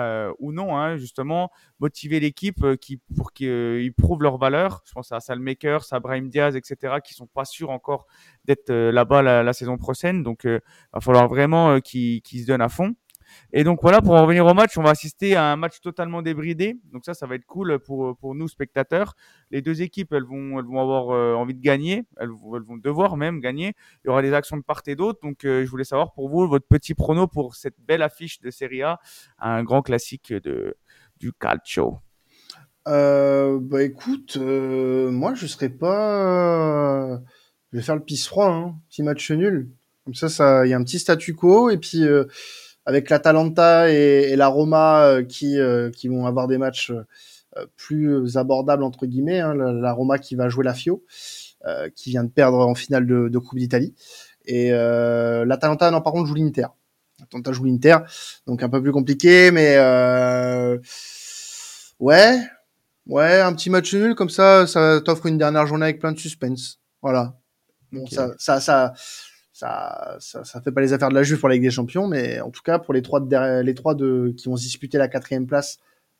euh, 0.03 0.33
ou 0.39 0.51
non, 0.51 0.77
hein, 0.77 0.97
justement, 0.97 1.51
motiver 1.79 2.19
l'équipe 2.19 2.63
euh, 2.63 2.75
qui, 2.75 2.97
pour 3.15 3.33
qu'ils 3.33 3.47
euh, 3.47 3.89
prouvent 3.97 4.21
leur 4.21 4.37
valeur. 4.37 4.81
Je 4.85 4.93
pense 4.93 5.11
à 5.11 5.19
Salmaker, 5.19 5.85
à 5.91 5.99
Brahim 5.99 6.29
Diaz, 6.29 6.55
etc., 6.55 6.95
qui 7.03 7.13
sont 7.13 7.27
pas 7.27 7.45
sûrs 7.45 7.69
encore 7.69 8.07
d'être 8.45 8.71
là-bas 8.71 9.21
la, 9.21 9.53
saison 9.53 9.77
prochaine. 9.77 10.23
Donc, 10.23 10.41
il 10.43 10.61
va 10.93 10.99
falloir 10.99 11.27
vraiment 11.27 11.79
qu'ils 11.79 12.21
se 12.23 12.45
donnent 12.45 12.61
à 12.61 12.69
fond. 12.69 12.95
Et 13.53 13.63
donc 13.63 13.79
voilà, 13.81 14.01
pour 14.01 14.15
en 14.15 14.21
revenir 14.21 14.45
au 14.45 14.53
match, 14.53 14.77
on 14.77 14.83
va 14.83 14.89
assister 14.89 15.35
à 15.35 15.51
un 15.51 15.55
match 15.55 15.79
totalement 15.79 16.21
débridé. 16.21 16.77
Donc 16.91 17.05
ça, 17.05 17.13
ça 17.13 17.25
va 17.25 17.35
être 17.35 17.45
cool 17.45 17.79
pour, 17.79 18.17
pour 18.17 18.35
nous 18.35 18.47
spectateurs. 18.47 19.15
Les 19.51 19.61
deux 19.61 19.81
équipes, 19.81 20.11
elles 20.13 20.25
vont, 20.25 20.59
elles 20.59 20.65
vont 20.65 20.81
avoir 20.81 21.11
euh, 21.11 21.33
envie 21.35 21.53
de 21.53 21.61
gagner. 21.61 22.03
Elles, 22.17 22.29
vont 22.29 22.77
devoir 22.77 23.17
même 23.17 23.39
gagner. 23.39 23.73
Il 24.03 24.07
y 24.07 24.09
aura 24.09 24.21
des 24.21 24.33
actions 24.33 24.57
de 24.57 24.61
part 24.61 24.81
et 24.87 24.95
d'autre. 24.95 25.19
Donc 25.23 25.45
euh, 25.45 25.63
je 25.63 25.69
voulais 25.69 25.83
savoir 25.83 26.13
pour 26.13 26.29
vous 26.29 26.47
votre 26.47 26.67
petit 26.67 26.93
prono 26.93 27.27
pour 27.27 27.55
cette 27.55 27.79
belle 27.79 28.01
affiche 28.01 28.41
de 28.41 28.49
Serie 28.51 28.83
A, 28.83 28.99
un 29.39 29.63
grand 29.63 29.81
classique 29.81 30.33
de, 30.33 30.75
du 31.17 31.31
calcio. 31.33 31.99
Euh, 32.87 33.57
bah 33.61 33.83
écoute, 33.83 34.37
moi 34.37 35.33
je 35.33 35.47
serais 35.47 35.69
pas. 35.69 37.21
Je 37.71 37.77
vais 37.77 37.83
faire 37.83 37.95
le 37.95 38.03
pisse 38.03 38.27
froid, 38.27 38.49
hein. 38.49 38.75
petit 38.89 39.01
match 39.01 39.31
nul. 39.31 39.71
Comme 40.03 40.13
ça, 40.13 40.29
ça, 40.29 40.65
il 40.65 40.69
y 40.69 40.73
a 40.73 40.77
un 40.77 40.83
petit 40.83 40.99
statu 40.99 41.33
quo 41.33 41.69
et 41.69 41.77
puis 41.77 42.05
avec 42.85 43.09
l'Atalanta 43.09 43.91
et, 43.91 44.29
et 44.31 44.35
la 44.35 44.47
Roma 44.47 45.05
euh, 45.05 45.23
qui, 45.23 45.59
euh, 45.59 45.89
qui 45.89 46.07
vont 46.07 46.25
avoir 46.25 46.47
des 46.47 46.57
matchs 46.57 46.91
euh, 46.91 47.65
plus 47.77 48.37
abordables 48.37 48.83
entre 48.83 49.05
guillemets. 49.05 49.39
Hein, 49.39 49.55
la, 49.55 49.91
Roma 49.93 50.17
qui 50.19 50.35
va 50.35 50.49
jouer 50.49 50.65
la 50.65 50.73
Fio, 50.73 51.03
qui 51.95 52.11
vient 52.11 52.23
de 52.23 52.29
perdre 52.29 52.59
en 52.59 52.75
finale 52.75 53.07
de, 53.07 53.27
de 53.27 53.37
Coupe 53.39 53.57
d'Italie. 53.57 53.95
Et 54.47 54.71
euh, 54.71 55.45
l'Atalanta, 55.45 55.91
non, 55.91 56.01
par 56.01 56.13
contre, 56.13 56.27
joue 56.27 56.35
l'Inter. 56.35 56.67
L'Atalanta 57.19 57.51
joue 57.51 57.65
l'Inter, 57.65 57.97
donc 58.45 58.61
un 58.61 58.69
peu 58.69 58.81
plus 58.81 58.91
compliqué, 58.91 59.49
mais 59.51 59.75
euh, 59.77 60.77
ouais, 61.99 62.39
ouais, 63.07 63.39
un 63.39 63.53
petit 63.53 63.69
match 63.69 63.93
nul 63.93 64.15
comme 64.15 64.29
ça, 64.29 64.67
ça 64.67 64.99
t'offre 65.03 65.25
une 65.27 65.37
dernière 65.37 65.65
journée 65.65 65.85
avec 65.85 65.99
plein 65.99 66.11
de 66.11 66.19
suspense. 66.19 66.79
Voilà. 67.01 67.37
Bon, 67.93 68.05
ça, 68.07 68.33
ça, 68.37 68.59
ça, 68.59 68.93
ça, 69.55 70.17
ça, 70.19 70.43
ça, 70.43 70.59
fait 70.59 70.73
pas 70.73 70.81
les 70.81 70.91
affaires 70.91 71.07
de 71.07 71.15
la 71.15 71.23
Juve 71.23 71.39
pour 71.39 71.47
la 71.47 71.55
Ligue 71.55 71.63
des 71.63 71.71
Champions, 71.71 72.09
mais 72.09 72.41
en 72.41 72.51
tout 72.51 72.61
cas 72.61 72.77
pour 72.77 72.93
les 72.93 73.01
trois 73.01 73.21
les 73.63 73.73
trois 73.73 73.95
qui 73.95 74.49
vont 74.49 74.57
se 74.57 74.63
disputer 74.63 74.97
la 74.97 75.07
quatrième 75.07 75.47
place, 75.47 75.77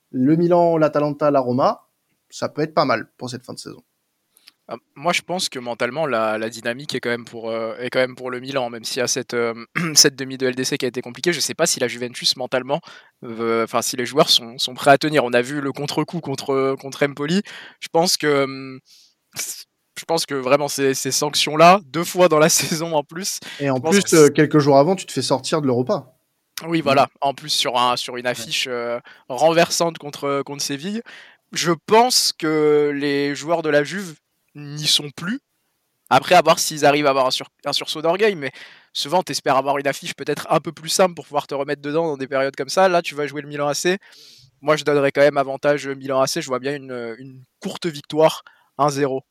le 0.09 0.37
Milan, 0.37 0.77
l'Atalanta, 0.77 1.31
la 1.31 1.41
Roma, 1.41 1.81
ça 2.29 2.47
peut 2.47 2.61
être 2.61 2.73
pas 2.73 2.85
mal 2.85 3.09
pour 3.17 3.29
cette 3.29 3.45
fin 3.45 3.51
de 3.51 3.59
saison. 3.59 3.83
Ah, 4.69 4.77
moi, 4.95 5.11
je 5.11 5.21
pense 5.21 5.49
que 5.49 5.59
mentalement, 5.59 6.05
la, 6.05 6.49
dynamique 6.49 6.95
est 6.95 7.01
quand, 7.01 7.09
même 7.09 7.25
pour, 7.25 7.49
euh, 7.49 7.75
est 7.77 7.89
quand 7.89 7.99
même 7.99 8.15
pour 8.15 8.31
le 8.31 8.39
Milan, 8.39 8.69
même 8.69 8.85
s'il 8.85 8.99
y 8.99 9.03
a 9.03 9.07
cette, 9.07 9.33
euh, 9.33 9.53
cette 9.95 10.15
demi 10.15 10.37
de 10.37 10.47
LDC 10.47 10.77
qui 10.77 10.85
a 10.85 10.87
été 10.87 11.01
compliquée. 11.01 11.33
Je 11.33 11.39
ne 11.39 11.41
sais 11.41 11.53
pas 11.55 11.65
si 11.65 11.81
la 11.81 11.89
Juventus, 11.89 12.37
mentalement, 12.37 12.79
enfin, 13.21 13.81
si 13.81 13.97
les 13.97 14.05
joueurs 14.05 14.29
sont, 14.29 14.57
sont, 14.57 14.75
prêts 14.75 14.91
à 14.91 14.97
tenir. 14.97 15.25
On 15.25 15.33
a 15.33 15.41
vu 15.41 15.59
le 15.59 15.73
contre-coup 15.73 16.21
contre, 16.21 16.77
contre 16.79 17.05
Empoli. 17.05 17.41
Je 17.81 17.89
pense 17.89 18.15
que. 18.15 18.79
Je 19.97 20.05
pense 20.05 20.25
que 20.25 20.35
vraiment 20.35 20.67
ces, 20.67 20.93
ces 20.93 21.11
sanctions-là, 21.11 21.79
deux 21.85 22.03
fois 22.03 22.27
dans 22.27 22.39
la 22.39 22.49
saison 22.49 22.93
en 22.95 23.03
plus. 23.03 23.39
Et 23.59 23.69
en 23.69 23.79
plus, 23.79 24.13
euh, 24.13 24.29
quelques 24.29 24.59
jours 24.59 24.77
avant, 24.77 24.95
tu 24.95 25.05
te 25.05 25.11
fais 25.11 25.21
sortir 25.21 25.61
de 25.61 25.67
l'Europa. 25.67 26.13
Oui, 26.67 26.81
voilà. 26.81 27.07
En 27.21 27.33
plus, 27.33 27.49
sur, 27.49 27.77
un, 27.77 27.97
sur 27.97 28.15
une 28.15 28.27
affiche 28.27 28.69
renversante 29.27 29.97
contre, 29.97 30.41
contre 30.45 30.63
Séville. 30.63 31.01
Je 31.51 31.73
pense 31.85 32.31
que 32.31 32.91
les 32.95 33.35
joueurs 33.35 33.61
de 33.61 33.69
la 33.69 33.83
Juve 33.83 34.15
n'y 34.55 34.87
sont 34.87 35.09
plus. 35.09 35.39
Après, 36.09 36.35
à 36.35 36.41
voir 36.41 36.59
s'ils 36.59 36.85
arrivent 36.85 37.07
à 37.07 37.09
avoir 37.09 37.27
un, 37.65 37.73
sursaut 37.73 38.01
d'orgueil, 38.01 38.35
mais 38.35 38.51
souvent, 38.93 39.23
tu 39.23 39.31
espères 39.31 39.57
avoir 39.57 39.77
une 39.79 39.87
affiche 39.87 40.13
peut-être 40.13 40.45
un 40.51 40.59
peu 40.59 40.71
plus 40.71 40.89
simple 40.89 41.15
pour 41.15 41.25
pouvoir 41.25 41.47
te 41.47 41.55
remettre 41.55 41.81
dedans 41.81 42.07
dans 42.07 42.17
des 42.17 42.27
périodes 42.27 42.55
comme 42.55 42.69
ça. 42.69 42.87
Là, 42.89 43.01
tu 43.01 43.15
vas 43.15 43.25
jouer 43.25 43.41
le 43.41 43.47
Milan 43.47 43.67
AC. 43.67 43.99
Moi, 44.61 44.75
je 44.75 44.83
donnerais 44.83 45.11
quand 45.11 45.21
même 45.21 45.37
avantage 45.37 45.87
Milan 45.87 46.21
AC. 46.21 46.41
Je 46.41 46.47
vois 46.47 46.59
bien 46.59 46.75
une, 46.75 47.43
courte 47.59 47.87
victoire 47.87 48.43
1-0. 48.77 49.21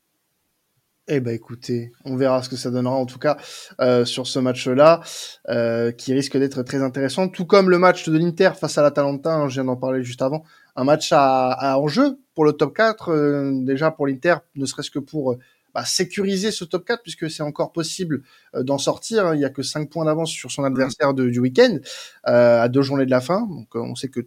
Eh 1.07 1.19
ben 1.19 1.35
écoutez, 1.35 1.91
on 2.03 2.15
verra 2.15 2.41
ce 2.41 2.49
que 2.49 2.55
ça 2.55 2.71
donnera 2.71 2.95
en 2.95 3.05
tout 3.05 3.19
cas 3.19 3.37
euh, 3.79 4.05
sur 4.05 4.25
ce 4.25 4.39
match-là, 4.39 5.01
euh, 5.49 5.91
qui 5.91 6.13
risque 6.13 6.35
d'être 6.35 6.63
très 6.63 6.81
intéressant, 6.81 7.27
tout 7.27 7.45
comme 7.45 7.69
le 7.69 7.77
match 7.77 8.09
de 8.09 8.17
l'Inter 8.17 8.51
face 8.59 8.79
à 8.79 8.81
l'Atalanta, 8.81 9.35
hein, 9.35 9.47
je 9.47 9.53
viens 9.53 9.65
d'en 9.65 9.75
parler 9.75 10.03
juste 10.03 10.23
avant, 10.23 10.43
un 10.75 10.83
match 10.83 11.11
à, 11.11 11.51
à 11.51 11.77
enjeu 11.77 12.17
pour 12.33 12.43
le 12.43 12.53
top 12.53 12.75
4, 12.75 13.09
euh, 13.09 13.51
déjà 13.53 13.91
pour 13.91 14.07
l'Inter, 14.07 14.35
ne 14.55 14.65
serait-ce 14.65 14.89
que 14.89 14.97
pour 14.97 15.33
euh, 15.33 15.39
bah, 15.75 15.85
sécuriser 15.85 16.49
ce 16.49 16.65
top 16.65 16.85
4, 16.85 17.03
puisque 17.03 17.29
c'est 17.29 17.43
encore 17.43 17.71
possible 17.71 18.23
euh, 18.55 18.63
d'en 18.63 18.77
sortir. 18.77 19.27
Hein. 19.27 19.35
Il 19.35 19.41
y 19.41 19.45
a 19.45 19.49
que 19.49 19.61
5 19.61 19.89
points 19.89 20.05
d'avance 20.05 20.31
sur 20.31 20.51
son 20.51 20.63
adversaire 20.63 21.13
du 21.13 21.39
week-end, 21.39 21.77
à 22.23 22.67
deux 22.67 22.81
journées 22.81 23.05
de 23.05 23.11
la 23.11 23.21
fin. 23.21 23.41
Donc 23.47 23.75
on 23.75 23.95
sait 23.95 24.09
que 24.09 24.21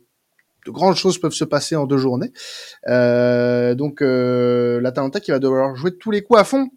de 0.66 0.70
grandes 0.70 0.96
choses 0.96 1.18
peuvent 1.18 1.32
se 1.32 1.44
passer 1.44 1.76
en 1.76 1.86
deux 1.86 1.98
journées. 1.98 2.32
donc 2.86 4.00
l'Atalanta 4.00 5.20
qui 5.20 5.30
va 5.30 5.38
devoir 5.38 5.76
jouer 5.76 5.96
tous 5.96 6.10
les 6.10 6.22
coups 6.22 6.40
à 6.40 6.44
fond 6.44 6.68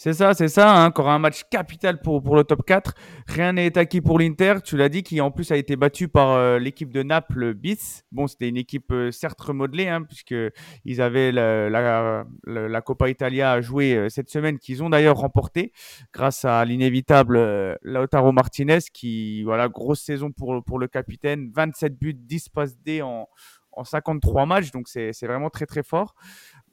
c'est 0.00 0.12
ça, 0.12 0.32
c'est 0.32 0.46
ça. 0.46 0.72
Hein, 0.72 0.86
encore 0.86 1.08
un 1.08 1.18
match 1.18 1.42
capital 1.50 2.00
pour, 2.00 2.22
pour 2.22 2.36
le 2.36 2.44
top 2.44 2.64
4. 2.64 2.94
Rien 3.26 3.54
n'est 3.54 3.76
acquis 3.76 4.00
pour 4.00 4.20
l'Inter. 4.20 4.54
Tu 4.64 4.76
l'as 4.76 4.88
dit, 4.88 5.02
qui 5.02 5.20
en 5.20 5.32
plus 5.32 5.50
a 5.50 5.56
été 5.56 5.74
battu 5.74 6.06
par 6.06 6.30
euh, 6.30 6.60
l'équipe 6.60 6.92
de 6.92 7.02
Naples 7.02 7.52
bis. 7.52 8.04
Bon, 8.12 8.28
c'était 8.28 8.48
une 8.48 8.56
équipe 8.56 8.92
euh, 8.92 9.10
certes 9.10 9.40
remodelée, 9.40 9.88
hein, 9.88 10.04
puisqu'ils 10.04 11.02
avaient 11.02 11.32
la, 11.32 11.68
la, 11.68 12.24
la, 12.46 12.80
Coppa 12.80 13.08
Italia 13.08 13.50
à 13.50 13.60
jouer 13.60 13.96
euh, 13.96 14.08
cette 14.08 14.30
semaine, 14.30 14.60
qu'ils 14.60 14.84
ont 14.84 14.90
d'ailleurs 14.90 15.16
remporté 15.16 15.72
grâce 16.12 16.44
à 16.44 16.64
l'inévitable 16.64 17.76
Lautaro 17.82 18.30
Martinez, 18.30 18.78
qui, 18.94 19.42
voilà, 19.42 19.68
grosse 19.68 20.02
saison 20.02 20.30
pour, 20.30 20.62
pour 20.62 20.78
le 20.78 20.86
capitaine. 20.86 21.50
27 21.52 21.98
buts, 21.98 22.14
10 22.14 22.50
passes 22.50 22.78
D 22.78 23.02
en, 23.02 23.28
en 23.72 23.82
53 23.82 24.46
matchs. 24.46 24.70
Donc, 24.70 24.86
c'est 24.86 25.12
vraiment 25.26 25.50
très, 25.50 25.66
très 25.66 25.82
fort. 25.82 26.14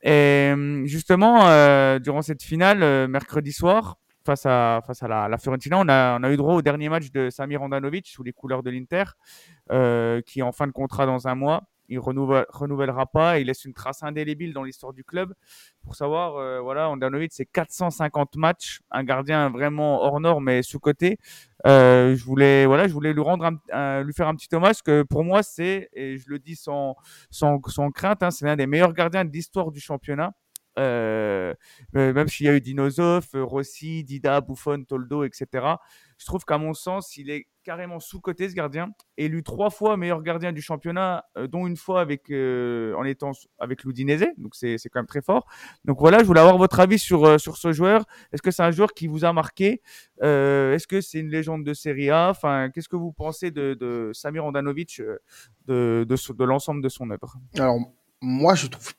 Et 0.05 0.53
justement, 0.85 1.47
euh, 1.47 1.97
durant 1.97 2.21
cette 2.21 2.43
finale, 2.43 2.83
euh, 2.83 3.07
mercredi 3.07 3.51
soir, 3.51 3.97
face 4.23 4.45
à, 4.45 4.81
face 4.85 5.01
à 5.01 5.07
la, 5.07 5.37
Fiorentina, 5.39 5.79
on 5.79 5.89
a, 5.89 6.19
on 6.19 6.23
a, 6.23 6.31
eu 6.31 6.37
droit 6.37 6.53
au 6.53 6.61
dernier 6.61 6.89
match 6.89 7.11
de 7.11 7.31
Samir 7.31 7.63
Andanovic 7.63 8.07
sous 8.07 8.21
les 8.23 8.31
couleurs 8.31 8.61
de 8.61 8.69
l'Inter, 8.69 9.03
euh, 9.71 10.21
qui 10.21 10.39
est 10.39 10.43
en 10.43 10.51
fin 10.51 10.67
de 10.67 10.71
contrat 10.71 11.07
dans 11.07 11.27
un 11.27 11.33
mois 11.33 11.63
il 11.89 11.99
renouvelle, 11.99 12.45
renouvellera 12.49 13.05
pas. 13.05 13.39
Il 13.39 13.47
laisse 13.47 13.65
une 13.65 13.73
trace 13.73 14.03
indélébile 14.03 14.53
dans 14.53 14.63
l'histoire 14.63 14.93
du 14.93 15.03
club. 15.03 15.33
Pour 15.83 15.95
savoir, 15.95 16.37
euh, 16.37 16.59
voilà, 16.61 16.89
Andanovic, 16.89 17.31
c'est 17.33 17.45
450 17.45 18.35
matchs, 18.35 18.81
un 18.91 19.03
gardien 19.03 19.49
vraiment 19.49 20.01
hors 20.01 20.19
norme 20.19 20.45
mais 20.45 20.63
sous 20.63 20.79
côté. 20.79 21.17
Euh, 21.65 22.15
je 22.15 22.23
voulais, 22.23 22.65
voilà, 22.65 22.87
je 22.87 22.93
voulais 22.93 23.13
lui 23.13 23.21
rendre, 23.21 23.51
un, 23.71 24.03
lui 24.03 24.13
faire 24.13 24.27
un 24.27 24.35
petit 24.35 24.53
hommage 24.53 24.81
que 24.83 25.03
pour 25.03 25.23
moi 25.23 25.41
c'est, 25.41 25.89
et 25.93 26.17
je 26.17 26.29
le 26.29 26.37
dis 26.39 26.55
sans 26.55 26.95
sans, 27.31 27.59
sans 27.67 27.91
crainte, 27.91 28.21
hein, 28.23 28.31
c'est 28.31 28.45
l'un 28.45 28.55
des 28.55 28.67
meilleurs 28.67 28.93
gardiens 28.93 29.25
de 29.25 29.31
l'histoire 29.31 29.71
du 29.71 29.79
championnat. 29.79 30.33
Euh, 30.77 31.53
euh, 31.95 32.13
même 32.13 32.27
s'il 32.27 32.45
y 32.47 32.49
a 32.49 32.53
eu 32.53 32.61
Dinosov, 32.61 33.27
Rossi, 33.33 34.03
Dida, 34.03 34.41
Buffon, 34.41 34.83
Toldo, 34.83 35.23
etc. 35.23 35.47
Je 36.17 36.25
trouve 36.25 36.43
qu'à 36.43 36.57
mon 36.57 36.73
sens, 36.73 37.17
il 37.17 37.29
est 37.29 37.47
carrément 37.65 37.99
sous-côté 37.99 38.47
ce 38.47 38.55
gardien, 38.55 38.91
élu 39.17 39.43
trois 39.43 39.69
fois 39.69 39.97
meilleur 39.97 40.21
gardien 40.21 40.53
du 40.53 40.61
championnat, 40.61 41.25
euh, 41.37 41.47
dont 41.47 41.67
une 41.67 41.75
fois 41.75 41.99
avec 41.99 42.29
en 42.31 43.03
étant 43.03 43.31
avec 43.59 43.83
l'Udinese, 43.83 44.27
donc 44.37 44.55
c'est 44.55 44.77
quand 44.91 44.99
même 44.99 45.07
très 45.07 45.21
fort. 45.21 45.47
Donc 45.83 45.99
voilà, 45.99 46.19
je 46.19 46.25
voulais 46.25 46.39
avoir 46.39 46.57
votre 46.57 46.79
avis 46.79 46.99
sur 46.99 47.39
sur 47.39 47.57
ce 47.57 47.73
joueur. 47.73 48.05
Est-ce 48.31 48.41
que 48.41 48.51
c'est 48.51 48.63
un 48.63 48.71
joueur 48.71 48.93
qui 48.93 49.07
vous 49.07 49.25
a 49.25 49.33
marqué? 49.33 49.81
Est-ce 50.21 50.87
que 50.87 51.01
c'est 51.01 51.19
une 51.19 51.29
légende 51.29 51.65
de 51.65 51.73
Serie 51.73 52.09
A? 52.09 52.29
Enfin, 52.29 52.69
qu'est-ce 52.69 52.87
que 52.87 52.95
vous 52.95 53.11
pensez 53.11 53.51
de, 53.51 53.73
de 53.73 54.11
Samir 54.13 54.45
Andanovic, 54.45 55.01
de 55.65 56.05
de, 56.07 56.33
de 56.33 56.43
l'ensemble 56.43 56.81
de 56.81 56.89
son 56.89 57.09
œuvre? 57.09 57.35
Alors 57.57 57.79
moi, 58.21 58.55
je 58.55 58.67
trouve 58.67 58.93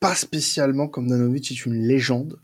pas 0.00 0.14
spécialement 0.14 0.88
comme 0.88 1.08
Danovic 1.08 1.50
est 1.50 1.66
une 1.66 1.86
légende. 1.86 2.40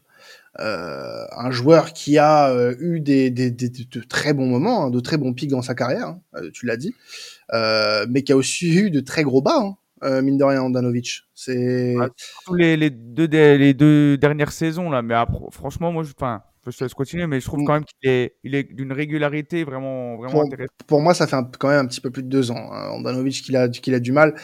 Euh, 0.61 1.25
un 1.37 1.51
joueur 1.53 1.93
qui 1.93 2.19
a 2.19 2.51
euh, 2.51 2.75
eu 2.81 3.01
des, 3.01 3.31
des, 3.31 3.51
de 3.51 4.01
très 4.01 4.33
bons 4.33 4.47
moments, 4.47 4.87
hein, 4.87 4.91
de 4.91 4.99
très 4.99 5.17
bons 5.17 5.33
pics 5.33 5.51
dans 5.51 5.63
sa 5.63 5.75
carrière, 5.75 6.09
hein, 6.09 6.21
euh, 6.35 6.51
tu 6.53 6.67
l'as 6.67 6.77
dit, 6.77 6.95
mais 8.09 8.23
qui 8.23 8.33
a 8.33 8.37
aussi 8.37 8.75
eu 8.75 8.91
de 8.91 9.01
très 9.01 9.23
gros 9.23 9.41
bas, 9.41 9.77
hein, 10.03 10.23
mine 10.23 10.37
de 10.37 10.45
rien, 10.45 10.69
Danovic. 10.71 11.23
C'est 11.35 11.95
les, 12.53 12.77
les, 12.77 12.91
deux, 12.91 13.27
les 13.27 13.73
deux 13.75 14.17
dernières 14.17 14.53
saisons 14.53 14.91
là, 14.91 15.01
mais 15.03 15.15
franchement, 15.53 15.93
moi, 15.93 16.03
je, 16.03 16.13
je 16.71 16.79
te 16.79 16.85
laisse 16.85 16.95
continuer, 16.95 17.27
mais 17.27 17.41
je 17.41 17.47
trouve 17.47 17.61
mm. 17.61 17.65
quand 17.65 17.73
même 17.75 17.85
qu'il 17.85 18.11
est, 18.11 18.37
il 18.45 18.55
est 18.55 18.65
d'une 18.65 18.93
régularité 18.93 19.65
vraiment, 19.65 20.17
vraiment 20.17 20.33
pour, 20.33 20.43
intéressante. 20.43 20.77
Pour 20.87 21.01
moi, 21.01 21.15
ça 21.15 21.27
fait 21.27 21.37
quand 21.59 21.69
même 21.69 21.85
un 21.85 21.87
petit 21.87 22.01
peu 22.01 22.11
plus 22.11 22.23
de 22.23 22.29
deux 22.29 22.51
ans. 22.51 22.73
Hein, 22.73 22.91
Andanovic 22.91 23.43
qu'il 23.43 23.57
a, 23.57 23.69
qu'il 23.69 23.95
a 23.95 24.01
du 24.01 24.13
mal. 24.13 24.35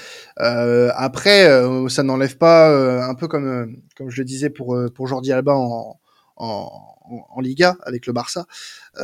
Euh, 0.40 0.90
après, 0.94 1.48
euh, 1.48 1.88
ça 1.88 2.02
n'enlève 2.02 2.36
pas, 2.36 2.70
euh, 2.70 3.02
un 3.02 3.14
peu 3.14 3.28
comme, 3.28 3.46
euh, 3.46 3.66
comme 3.96 4.10
je 4.10 4.20
le 4.20 4.24
disais 4.24 4.50
pour, 4.50 4.78
pour 4.94 5.06
Jordi 5.06 5.32
Alba 5.32 5.54
en, 5.54 5.98
en, 6.36 6.70
en 7.30 7.40
Liga 7.40 7.76
avec 7.82 8.06
le 8.06 8.12
Barça, 8.12 8.46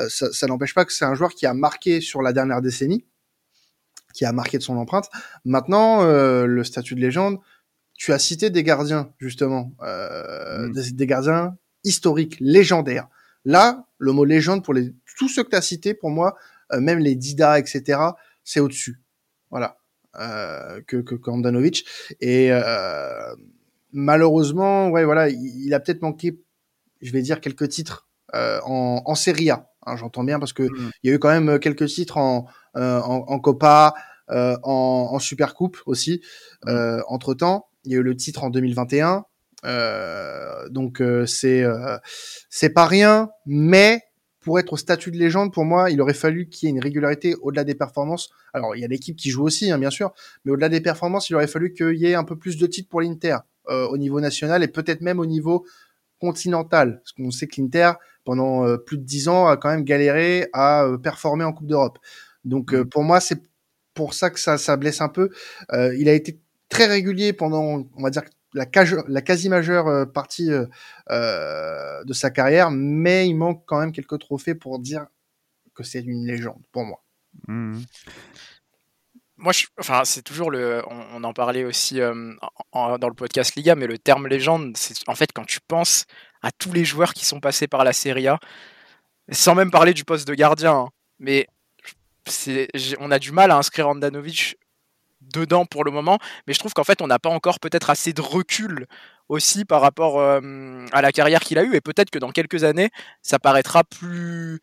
ça, 0.09 0.33
ça 0.33 0.47
n'empêche 0.47 0.75
pas 0.75 0.85
que 0.85 0.93
c'est 0.93 1.05
un 1.05 1.15
joueur 1.15 1.31
qui 1.31 1.47
a 1.47 1.55
marqué 1.55 2.01
sur 2.01 2.23
la 2.23 2.33
dernière 2.33 2.63
décennie, 2.63 3.05
qui 4.15 4.25
a 4.25 4.33
marqué 4.33 4.59
de 4.59 4.63
son 4.63 4.77
empreinte. 4.77 5.09
Maintenant, 5.45 6.03
le 6.03 6.65
statut 6.65 6.95
de 6.95 7.01
légende, 7.01 7.39
tu 7.95 8.13
as 8.13 8.19
cité 8.19 8.51
des 8.51 8.63
gardiens 8.63 9.13
justement, 9.19 9.73
mm. 9.81 10.73
des, 10.73 10.91
des 10.93 11.07
gardiens 11.07 11.57
historique, 11.85 12.37
légendaire. 12.41 13.09
Là, 13.45 13.87
le 13.99 14.13
mot 14.13 14.25
légende 14.25 14.65
pour 14.65 14.75
les 14.75 14.93
tous 15.19 15.29
ceux 15.29 15.45
que 15.45 15.51
tu 15.51 15.57
as 15.57 15.63
cités, 15.63 15.95
pour 15.95 16.11
moi, 16.11 16.37
euh, 16.73 16.81
même 16.81 16.99
les 16.99 17.15
Dida, 17.15 17.59
etc., 17.59 18.01
c'est 18.43 18.61
au-dessus. 18.61 19.03
Voilà. 19.51 19.77
Euh, 20.17 20.81
que, 20.87 20.97
que 20.97 21.15
Kandanovic. 21.15 21.87
Et 22.21 22.49
euh, 22.51 23.35
malheureusement, 23.93 24.89
ouais, 24.89 25.05
voilà, 25.05 25.29
il, 25.29 25.73
a 25.75 25.81
peut-être 25.81 26.03
manqué, 26.03 26.43
je 27.01 27.13
vais 27.13 27.23
dire, 27.23 27.41
quelques 27.41 27.69
titres 27.69 28.09
euh, 28.35 28.61
en, 28.65 29.03
en 29.05 29.15
Serie 29.15 29.51
A. 29.51 29.71
Hein, 29.87 29.97
J'entends 29.97 30.25
bien 30.25 30.39
parce 30.39 30.53
que 30.53 30.65
mmh. 30.65 30.91
il 31.03 31.11
y 31.11 31.13
a 31.13 31.17
eu 31.17 31.19
quand 31.19 31.29
même 31.29 31.59
quelques 31.59 31.87
titres 31.87 32.17
en, 32.17 32.47
euh, 32.77 33.01
en, 33.01 33.25
en, 33.29 33.39
Copa, 33.39 33.95
euh, 34.31 34.57
en, 34.63 35.11
en 35.13 35.19
Super 35.19 35.55
Coupe 35.55 35.79
aussi. 35.87 36.23
Mmh. 36.67 37.01
entre 37.09 37.35
temps, 37.35 37.69
il 37.85 37.93
y 37.93 37.95
a 37.95 37.99
eu 37.99 38.03
le 38.03 38.17
titre 38.17 38.45
en 38.45 38.51
2021. 38.51 39.25
Euh, 39.65 40.69
donc 40.69 41.01
euh, 41.01 41.27
c'est 41.27 41.63
euh, 41.63 41.99
c'est 42.49 42.71
pas 42.71 42.87
rien, 42.87 43.31
mais 43.47 44.03
pour 44.41 44.59
être 44.59 44.73
au 44.73 44.77
statut 44.77 45.11
de 45.11 45.19
légende, 45.19 45.53
pour 45.53 45.65
moi, 45.65 45.91
il 45.91 46.01
aurait 46.01 46.15
fallu 46.15 46.49
qu'il 46.49 46.67
y 46.69 46.73
ait 46.73 46.75
une 46.75 46.83
régularité 46.83 47.35
au-delà 47.43 47.63
des 47.63 47.75
performances. 47.75 48.31
Alors, 48.55 48.75
il 48.75 48.81
y 48.81 48.85
a 48.85 48.89
l'équipe 48.89 49.17
qui 49.17 49.29
joue 49.29 49.45
aussi, 49.45 49.71
hein, 49.71 49.79
bien 49.79 49.91
sûr, 49.91 50.13
mais 50.45 50.53
au-delà 50.53 50.71
des 50.71 50.81
performances, 50.81 51.29
il 51.29 51.35
aurait 51.35 51.47
fallu 51.47 51.75
qu'il 51.75 51.97
y 51.97 52.07
ait 52.07 52.15
un 52.15 52.25
peu 52.25 52.37
plus 52.37 52.57
de 52.57 52.67
titres 52.67 52.89
pour 52.89 53.03
l'Inter 53.03 53.37
au 53.69 53.99
niveau 53.99 54.19
national 54.19 54.65
et 54.65 54.69
peut-être 54.69 55.01
même 55.01 55.21
au 55.21 55.27
niveau 55.27 55.65
continental. 56.21 57.01
Parce 57.03 57.13
qu'on 57.13 57.31
sait 57.31 57.47
que 57.47 57.61
l'Inter, 57.61 57.93
pendant 58.25 58.79
plus 58.79 58.97
de 58.97 59.05
dix 59.05 59.29
ans, 59.29 59.47
a 59.47 59.59
quand 59.59 59.69
même 59.69 59.85
galéré 59.85 60.49
à 60.55 60.87
performer 61.03 61.45
en 61.45 61.53
Coupe 61.53 61.67
d'Europe. 61.67 61.99
Donc, 62.45 62.75
pour 62.85 63.05
moi, 63.05 63.21
c'est 63.21 63.43
pour 63.93 64.15
ça 64.15 64.31
que 64.31 64.41
ça, 64.41 64.57
ça 64.57 64.77
blesse 64.79 65.03
un 65.03 65.11
peu. 65.11 65.29
il 65.71 66.09
a 66.09 66.15
été 66.15 66.41
très 66.71 66.87
régulier 66.87 67.35
pendant, 67.35 67.85
on 67.95 68.03
va 68.03 68.09
dire, 68.09 68.23
la, 68.55 68.67
la 69.09 69.23
quasi 69.23 69.49
majeure 69.49 69.89
euh, 69.89 70.07
partie 70.07 70.51
euh, 70.51 70.67
euh, 71.11 72.05
de 72.05 72.13
sa 72.13 72.31
carrière, 72.31 72.71
mais 72.71 73.29
il 73.29 73.35
manque 73.35 73.63
quand 73.67 73.81
même 73.81 73.93
quelques 73.93 74.19
trophées 74.19 74.55
pour 74.55 74.79
dire 74.79 75.07
que 75.75 75.83
c'est 75.83 76.01
une 76.01 76.27
légende 76.27 76.63
pour 76.73 76.85
moi. 76.85 77.03
Mmh. 77.47 77.81
Moi, 79.37 79.53
je, 79.53 79.67
enfin, 79.79 80.03
c'est 80.05 80.23
toujours 80.23 80.51
le. 80.51 80.83
On, 80.89 81.25
en 81.25 81.33
parlait 81.33 81.65
aussi 81.65 81.99
dans 81.99 83.09
le 83.09 83.15
podcast 83.15 83.55
Liga, 83.55 83.75
mais 83.75 83.87
le 83.87 83.97
terme 83.97 84.27
légende, 84.27 84.77
c'est 84.77 85.09
en 85.09 85.15
fait 85.15 85.33
quand 85.33 85.47
tu 85.47 85.61
penses 85.67 86.05
à 86.43 86.51
tous 86.51 86.73
les 86.73 86.85
joueurs 86.85 87.15
qui 87.15 87.25
sont 87.25 87.41
passés 87.41 87.67
par 87.67 87.83
la 87.83 87.95
Serie 87.95 88.29
A, 88.29 88.39
sans 89.31 89.55
même 89.55 89.71
parler 89.71 89.95
du 89.95 90.05
poste 90.05 90.29
de 90.29 90.35
gardien, 90.35 90.75
hein, 90.75 90.89
mais 91.19 91.47
on 92.99 93.11
a 93.11 93.19
du 93.19 93.33
mal 93.33 93.51
à 93.51 93.57
inscrire 93.57 93.89
Andanovic 93.89 94.57
dedans 95.33 95.67
pour 95.67 95.85
le 95.85 95.91
moment, 95.91 96.19
mais 96.47 96.55
je 96.55 96.59
trouve 96.59 96.73
qu'en 96.73 96.85
fait 96.85 97.03
on 97.03 97.07
n'a 97.07 97.19
pas 97.19 97.31
encore 97.31 97.61
peut-être 97.61 97.91
assez 97.91 98.13
de 98.13 98.21
recul 98.21 98.87
aussi 99.29 99.65
par 99.65 99.81
rapport 99.81 100.21
à 100.21 101.03
la 101.03 101.13
carrière 101.13 101.41
qu'il 101.41 101.59
a 101.59 101.65
eue 101.65 101.75
et 101.75 101.81
peut-être 101.81 102.11
que 102.11 102.19
dans 102.19 102.31
quelques 102.31 102.65
années 102.65 102.91
ça 103.23 103.39
paraîtra 103.39 103.85
plus 103.85 104.61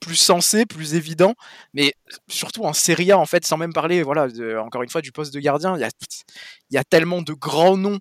plus 0.00 0.16
sensé, 0.16 0.66
plus 0.66 0.94
évident, 0.94 1.34
mais 1.72 1.94
surtout 2.28 2.64
en 2.64 2.74
Serie 2.74 3.10
A 3.12 3.18
en 3.18 3.26
fait, 3.26 3.46
sans 3.46 3.56
même 3.56 3.72
parler, 3.72 4.02
voilà, 4.02 4.26
encore 4.60 4.82
une 4.82 4.90
fois 4.90 5.00
du 5.00 5.12
poste 5.12 5.32
de 5.32 5.40
gardien, 5.40 5.76
il 5.76 5.80
y 5.80 5.84
a, 5.84 5.88
y 6.70 6.76
a 6.76 6.84
tellement 6.84 7.22
de 7.22 7.32
grands 7.32 7.76
noms 7.78 7.98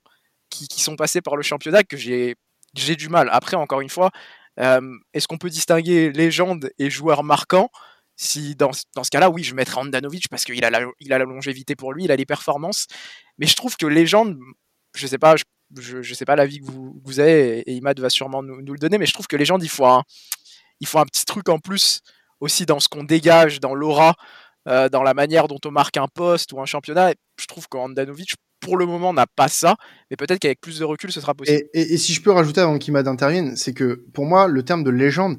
qui, 0.50 0.68
qui, 0.68 0.82
sont 0.82 0.98
passés 0.98 1.22
par 1.22 1.38
le 1.38 1.44
championnat 1.44 1.84
que 1.84 1.96
j'ai 1.98 2.36
j'ai 2.76 2.96
du 2.96 3.10
mal. 3.10 3.30
Après, 3.32 3.56
encore 3.56 3.82
une 3.82 3.90
fois, 3.90 4.12
est-ce 4.58 5.28
qu'on 5.28 5.38
peut 5.38 5.50
distinguer 5.50 6.12
légende 6.12 6.72
et 6.80 6.90
joueur 6.90 7.24
marquant? 7.24 7.70
Si 8.16 8.56
dans, 8.56 8.72
dans 8.96 9.04
ce 9.04 9.10
cas-là, 9.10 9.30
oui, 9.30 9.44
je 9.44 9.56
mettrais 9.56 9.82
Andanovic 9.82 10.30
parce 10.30 10.46
qu'il 10.46 10.64
a, 10.64 10.70
la, 10.70 10.86
il 11.00 11.14
a 11.14 11.18
la 11.18 11.26
longévité 11.26 11.76
pour 11.76 11.94
lui, 11.94 12.06
il 12.06 12.12
a 12.12 12.16
les 12.16 12.26
performances. 12.26 12.88
Mais 13.38 13.48
je 13.48 13.56
trouve 13.56 13.76
que 13.76 13.86
légende, 13.86 14.38
je 14.96 15.08
sais 15.08 15.18
pas, 15.18 15.36
je, 15.36 16.02
je, 16.02 16.14
sais 16.14 16.26
pas 16.26 16.36
l'avis 16.36 16.60
que 16.60 16.66
vous, 16.66 17.02
vous 17.04 17.20
avez 17.20 17.60
et, 17.62 17.74
Imad 17.74 18.00
va 18.00 18.10
sûrement 18.10 18.44
nous, 18.44 18.62
nous, 18.62 18.74
le 18.74 18.80
donner, 18.80 18.98
mais 18.98 19.06
je 19.06 19.14
trouve 19.14 19.28
que 19.28 19.36
légende, 19.36 19.64
il 19.64 19.70
faut 19.70 19.86
un, 19.86 20.04
il 20.80 20.88
faut 20.88 21.00
un 21.00 21.06
petit 21.06 21.26
truc 21.26 21.50
en 21.50 21.60
plus 21.60 22.02
aussi 22.40 22.66
dans 22.66 22.80
ce 22.80 22.90
qu'on 22.90 23.04
dégage, 23.04 23.60
dans 23.60 23.74
l'aura, 23.74 24.16
euh, 24.68 24.90
dans 24.90 25.04
la 25.04 25.14
manière 25.14 25.48
dont 25.48 25.60
on 25.66 25.72
marque 25.72 25.98
un 25.98 26.08
poste 26.08 26.54
ou 26.54 26.62
un 26.62 26.66
championnat. 26.66 27.12
Et 27.12 27.16
je 27.40 27.48
trouve 27.48 27.68
qu'Andanovic, 27.68 28.36
pour 28.60 28.78
le 28.78 28.86
moment, 28.86 29.14
n'a 29.14 29.28
pas 29.28 29.48
ça, 29.48 29.76
mais 30.10 30.18
peut-être 30.18 30.40
qu'avec 30.40 30.62
plus 30.62 30.80
de 30.80 30.86
recul, 30.86 31.12
ce 31.12 31.22
sera 31.22 31.34
possible. 31.34 31.68
Et, 31.74 31.98
si 31.98 32.14
je 32.14 32.22
peux 32.22 32.32
rajouter 32.32 32.62
avant 32.62 32.78
qu'Imad 32.78 33.08
intervienne, 33.08 33.56
c'est 33.56 33.74
que 33.74 34.06
pour 34.14 34.26
moi, 34.26 34.48
le 34.48 34.64
terme 34.64 34.84
de 34.84 34.90
légende, 34.90 35.38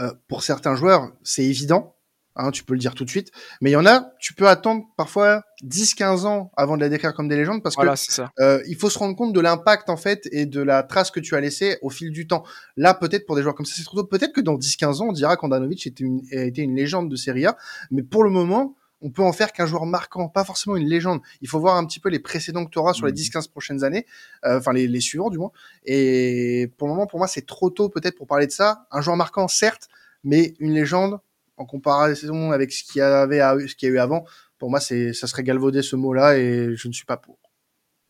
euh, 0.00 0.12
pour 0.28 0.42
certains 0.42 0.74
joueurs, 0.74 1.12
c'est 1.22 1.44
évident. 1.44 1.93
Hein, 2.36 2.50
tu 2.50 2.64
peux 2.64 2.74
le 2.74 2.80
dire 2.80 2.94
tout 2.94 3.04
de 3.04 3.10
suite. 3.10 3.30
Mais 3.60 3.70
il 3.70 3.74
y 3.74 3.76
en 3.76 3.86
a, 3.86 4.10
tu 4.18 4.34
peux 4.34 4.48
attendre 4.48 4.84
parfois 4.96 5.42
10-15 5.62 6.26
ans 6.26 6.50
avant 6.56 6.76
de 6.76 6.80
la 6.80 6.88
décrire 6.88 7.14
comme 7.14 7.28
des 7.28 7.36
légendes 7.36 7.62
parce 7.62 7.76
voilà, 7.76 7.94
que 7.94 8.22
euh, 8.42 8.60
il 8.66 8.76
faut 8.76 8.90
se 8.90 8.98
rendre 8.98 9.14
compte 9.14 9.32
de 9.32 9.40
l'impact 9.40 9.88
en 9.88 9.96
fait 9.96 10.28
et 10.32 10.44
de 10.44 10.60
la 10.60 10.82
trace 10.82 11.12
que 11.12 11.20
tu 11.20 11.36
as 11.36 11.40
laissée 11.40 11.78
au 11.82 11.90
fil 11.90 12.10
du 12.10 12.26
temps. 12.26 12.42
Là, 12.76 12.94
peut-être 12.94 13.24
pour 13.24 13.36
des 13.36 13.42
joueurs 13.42 13.54
comme 13.54 13.66
ça, 13.66 13.74
c'est 13.76 13.84
trop 13.84 14.02
tôt. 14.02 14.06
Peut-être 14.06 14.32
que 14.32 14.40
dans 14.40 14.56
10-15 14.56 15.02
ans, 15.02 15.06
on 15.10 15.12
dira 15.12 15.36
qu'Andanovic 15.36 15.86
était 15.86 16.02
une, 16.02 16.22
a 16.32 16.42
été 16.42 16.62
une 16.62 16.74
légende 16.74 17.08
de 17.08 17.16
Serie 17.16 17.46
A. 17.46 17.56
Mais 17.92 18.02
pour 18.02 18.24
le 18.24 18.30
moment, 18.30 18.74
on 19.00 19.10
peut 19.10 19.22
en 19.22 19.32
faire 19.32 19.52
qu'un 19.52 19.66
joueur 19.66 19.86
marquant, 19.86 20.28
pas 20.28 20.44
forcément 20.44 20.76
une 20.76 20.88
légende. 20.88 21.20
Il 21.40 21.48
faut 21.48 21.60
voir 21.60 21.76
un 21.76 21.84
petit 21.84 22.00
peu 22.00 22.08
les 22.08 22.18
précédents 22.18 22.64
que 22.64 22.70
tu 22.70 22.78
auras 22.78 22.94
sur 22.94 23.06
les 23.06 23.12
10-15 23.12 23.50
prochaines 23.50 23.84
années, 23.84 24.06
euh, 24.44 24.58
enfin 24.58 24.72
les, 24.72 24.88
les 24.88 25.00
suivants 25.00 25.30
du 25.30 25.38
moins. 25.38 25.52
Et 25.84 26.72
pour 26.78 26.88
le 26.88 26.94
moment, 26.94 27.06
pour 27.06 27.18
moi, 27.18 27.28
c'est 27.28 27.46
trop 27.46 27.70
tôt 27.70 27.90
peut-être 27.90 28.16
pour 28.16 28.26
parler 28.26 28.46
de 28.46 28.52
ça. 28.52 28.86
Un 28.90 29.02
joueur 29.02 29.16
marquant, 29.16 29.46
certes, 29.46 29.88
mais 30.24 30.54
une 30.58 30.72
légende, 30.72 31.20
en 31.56 31.66
comparaison 31.66 32.50
avec 32.50 32.72
ce 32.72 32.84
qu'il 32.84 33.00
y 33.00 33.02
avait 33.02 33.40
ce 33.66 33.74
qu'il 33.74 33.88
y 33.88 33.92
a 33.92 33.94
eu 33.94 33.98
avant, 33.98 34.24
pour 34.58 34.70
moi, 34.70 34.80
c'est, 34.80 35.12
ça 35.12 35.26
serait 35.26 35.42
galvaudé 35.42 35.82
ce 35.82 35.96
mot-là 35.96 36.38
et 36.38 36.74
je 36.74 36.88
ne 36.88 36.92
suis 36.92 37.04
pas 37.04 37.16
pour. 37.16 37.38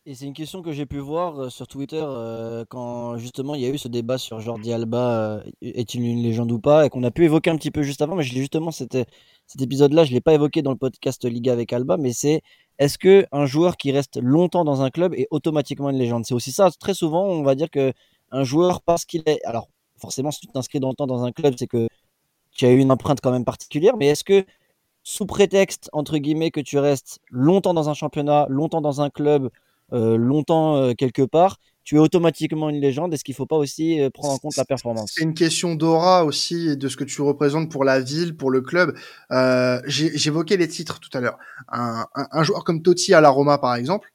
Et 0.07 0.13
c'est 0.13 0.25
une 0.25 0.33
question 0.33 0.61
que 0.61 0.71
j'ai 0.71 0.85
pu 0.85 0.99
voir 0.99 1.39
euh, 1.41 1.49
sur 1.49 1.67
Twitter 1.67 1.99
euh, 1.99 2.63
quand 2.69 3.17
justement 3.17 3.55
il 3.55 3.61
y 3.61 3.65
a 3.65 3.69
eu 3.69 3.77
ce 3.79 3.87
débat 3.87 4.19
sur 4.19 4.39
Jordi 4.39 4.71
Alba, 4.71 5.39
euh, 5.39 5.43
est-il 5.63 6.03
une 6.03 6.21
légende 6.21 6.51
ou 6.51 6.59
pas, 6.59 6.85
et 6.85 6.89
qu'on 6.89 7.01
a 7.03 7.09
pu 7.09 7.25
évoquer 7.25 7.49
un 7.49 7.57
petit 7.57 7.71
peu 7.71 7.81
juste 7.81 8.03
avant, 8.03 8.15
mais 8.15 8.21
je 8.21 8.31
justement 8.35 8.69
c'était 8.69 9.05
cet 9.47 9.63
épisode-là, 9.63 10.03
je 10.03 10.13
l'ai 10.13 10.21
pas 10.21 10.35
évoqué 10.35 10.61
dans 10.61 10.69
le 10.69 10.77
podcast 10.77 11.25
Liga 11.25 11.53
avec 11.53 11.73
Alba, 11.73 11.97
mais 11.97 12.13
c'est 12.13 12.41
est-ce 12.77 12.99
que 12.99 13.25
un 13.31 13.47
joueur 13.47 13.77
qui 13.77 13.91
reste 13.91 14.17
longtemps 14.21 14.63
dans 14.63 14.83
un 14.83 14.91
club 14.91 15.15
est 15.15 15.27
automatiquement 15.31 15.89
une 15.89 15.97
légende? 15.97 16.23
C'est 16.25 16.35
aussi 16.35 16.51
ça. 16.51 16.69
Très 16.79 16.93
souvent, 16.93 17.25
on 17.25 17.41
va 17.41 17.55
dire 17.55 17.71
que 17.71 17.91
un 18.31 18.43
joueur 18.43 18.81
parce 18.83 19.05
qu'il 19.05 19.23
est, 19.25 19.43
alors 19.43 19.69
forcément, 19.97 20.29
si 20.29 20.41
tu 20.41 20.47
t'inscris 20.47 20.79
longtemps 20.79 21.07
dans 21.07 21.23
un 21.23 21.31
club, 21.31 21.55
c'est 21.57 21.67
que 21.67 21.87
tu 22.55 22.65
as 22.65 22.71
eu 22.71 22.79
une 22.79 22.91
empreinte 22.91 23.19
quand 23.21 23.31
même 23.31 23.45
particulière, 23.45 23.97
mais 23.97 24.07
est-ce 24.07 24.23
que 24.23 24.45
sous 25.03 25.27
prétexte, 25.27 25.89
entre 25.93 26.17
guillemets, 26.17 26.49
que 26.49 26.61
tu 26.61 26.79
restes 26.79 27.19
longtemps 27.29 27.75
dans 27.75 27.89
un 27.89 27.93
championnat, 27.93 28.47
longtemps 28.49 28.81
dans 28.81 29.01
un 29.01 29.11
club, 29.11 29.49
euh, 29.93 30.17
longtemps 30.17 30.77
euh, 30.77 30.93
quelque 30.93 31.21
part, 31.21 31.57
tu 31.83 31.97
es 31.97 31.99
automatiquement 31.99 32.69
une 32.69 32.81
légende? 32.81 33.13
Est-ce 33.13 33.23
qu'il 33.23 33.33
ne 33.33 33.37
faut 33.37 33.45
pas 33.45 33.57
aussi 33.57 34.01
euh, 34.01 34.09
prendre 34.09 34.33
en 34.33 34.39
compte 34.39 34.55
la 34.57 34.65
performance? 34.65 35.11
C'est 35.13 35.23
une 35.23 35.35
question 35.35 35.75
d'aura 35.75 36.25
aussi 36.25 36.69
et 36.69 36.75
de 36.75 36.87
ce 36.87 36.97
que 36.97 37.03
tu 37.03 37.21
représentes 37.21 37.69
pour 37.69 37.83
la 37.83 37.99
ville, 37.99 38.35
pour 38.35 38.49
le 38.49 38.61
club. 38.61 38.97
J'évoquais 39.85 40.57
les 40.57 40.67
titres 40.67 40.99
tout 40.99 41.15
à 41.15 41.21
l'heure. 41.21 41.37
Un, 41.71 42.07
un, 42.15 42.43
joueur 42.43 42.63
comme 42.63 42.81
Totti 42.81 43.13
à 43.13 43.21
la 43.21 43.29
Roma, 43.29 43.59
par 43.59 43.75
exemple, 43.75 44.11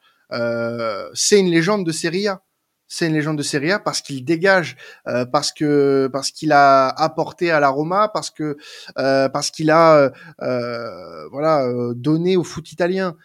c'est 1.15 1.39
une 1.39 1.51
légende 1.51 1.87
de 1.87 1.93
Serie 1.93 2.27
A 2.27 2.43
c'est 2.91 3.07
une 3.07 3.15
légende 3.15 3.39
de 3.39 3.43
Serie 3.45 3.71
A 3.71 3.79
parce 3.79 4.01
qu'il 4.03 4.25
dégage, 4.25 4.77
euh, 5.07 5.25
parce 5.25 5.53
que 5.53 6.11
parce 6.13 6.33
qu'il 6.33 6.51
a 6.51 6.89
apporté 6.89 7.53
à 7.53 7.61
la 7.61 7.69
Roma, 7.69 8.09
parce 8.13 8.31
que 8.31 8.57
euh, 8.99 9.29
parce 9.29 9.53
qu'il 9.53 9.71
a 9.71 10.13
euh, 10.43 11.29
voilà 11.31 11.65
donné 11.95 12.37
au 12.37 12.45
foot 12.45 12.71
italien. 12.71 13.17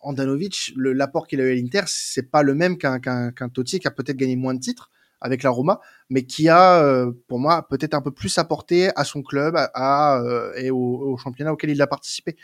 Andanovic, 0.00 0.72
l'apport 0.76 1.28
qu'il 1.28 1.40
a 1.40 1.44
eu 1.44 1.52
à 1.52 1.54
l'Inter, 1.54 1.82
c'est 1.86 2.28
pas 2.28 2.42
le 2.42 2.54
même 2.54 2.76
qu'un 2.76 2.98
qu'un 2.98 3.48
Totti 3.48 3.78
qui 3.78 3.88
a 3.88 3.90
peut-être 3.90 4.16
gagné 4.16 4.36
moins 4.36 4.52
de 4.52 4.60
titres 4.60 4.90
avec 5.22 5.42
la 5.42 5.50
Roma, 5.50 5.80
mais 6.10 6.24
qui 6.24 6.48
a, 6.48 7.06
pour 7.28 7.38
moi, 7.38 7.66
peut-être 7.68 7.94
un 7.94 8.02
peu 8.02 8.10
plus 8.10 8.36
apporté 8.38 8.90
à 8.96 9.04
son 9.04 9.22
club 9.22 9.56
à, 9.56 10.22
et 10.56 10.70
au, 10.70 11.16
championnat 11.16 11.52
auquel 11.52 11.70
il 11.70 11.80
a 11.80 11.86
participé. 11.86 12.36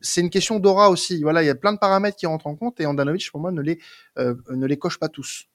C'est 0.00 0.20
une 0.20 0.30
question 0.30 0.58
d'aura 0.58 0.90
aussi. 0.90 1.22
Voilà, 1.22 1.42
il 1.42 1.46
y 1.46 1.50
a 1.50 1.54
plein 1.54 1.72
de 1.72 1.78
paramètres 1.78 2.16
qui 2.16 2.26
rentrent 2.26 2.46
en 2.46 2.56
compte 2.56 2.80
et 2.80 2.86
Andanovic, 2.86 3.30
pour 3.30 3.40
moi, 3.40 3.52
ne 3.52 3.62
les, 3.62 3.78
ne 4.16 4.66
les 4.66 4.76
coche 4.76 4.98
pas 4.98 5.08
tous. 5.08 5.48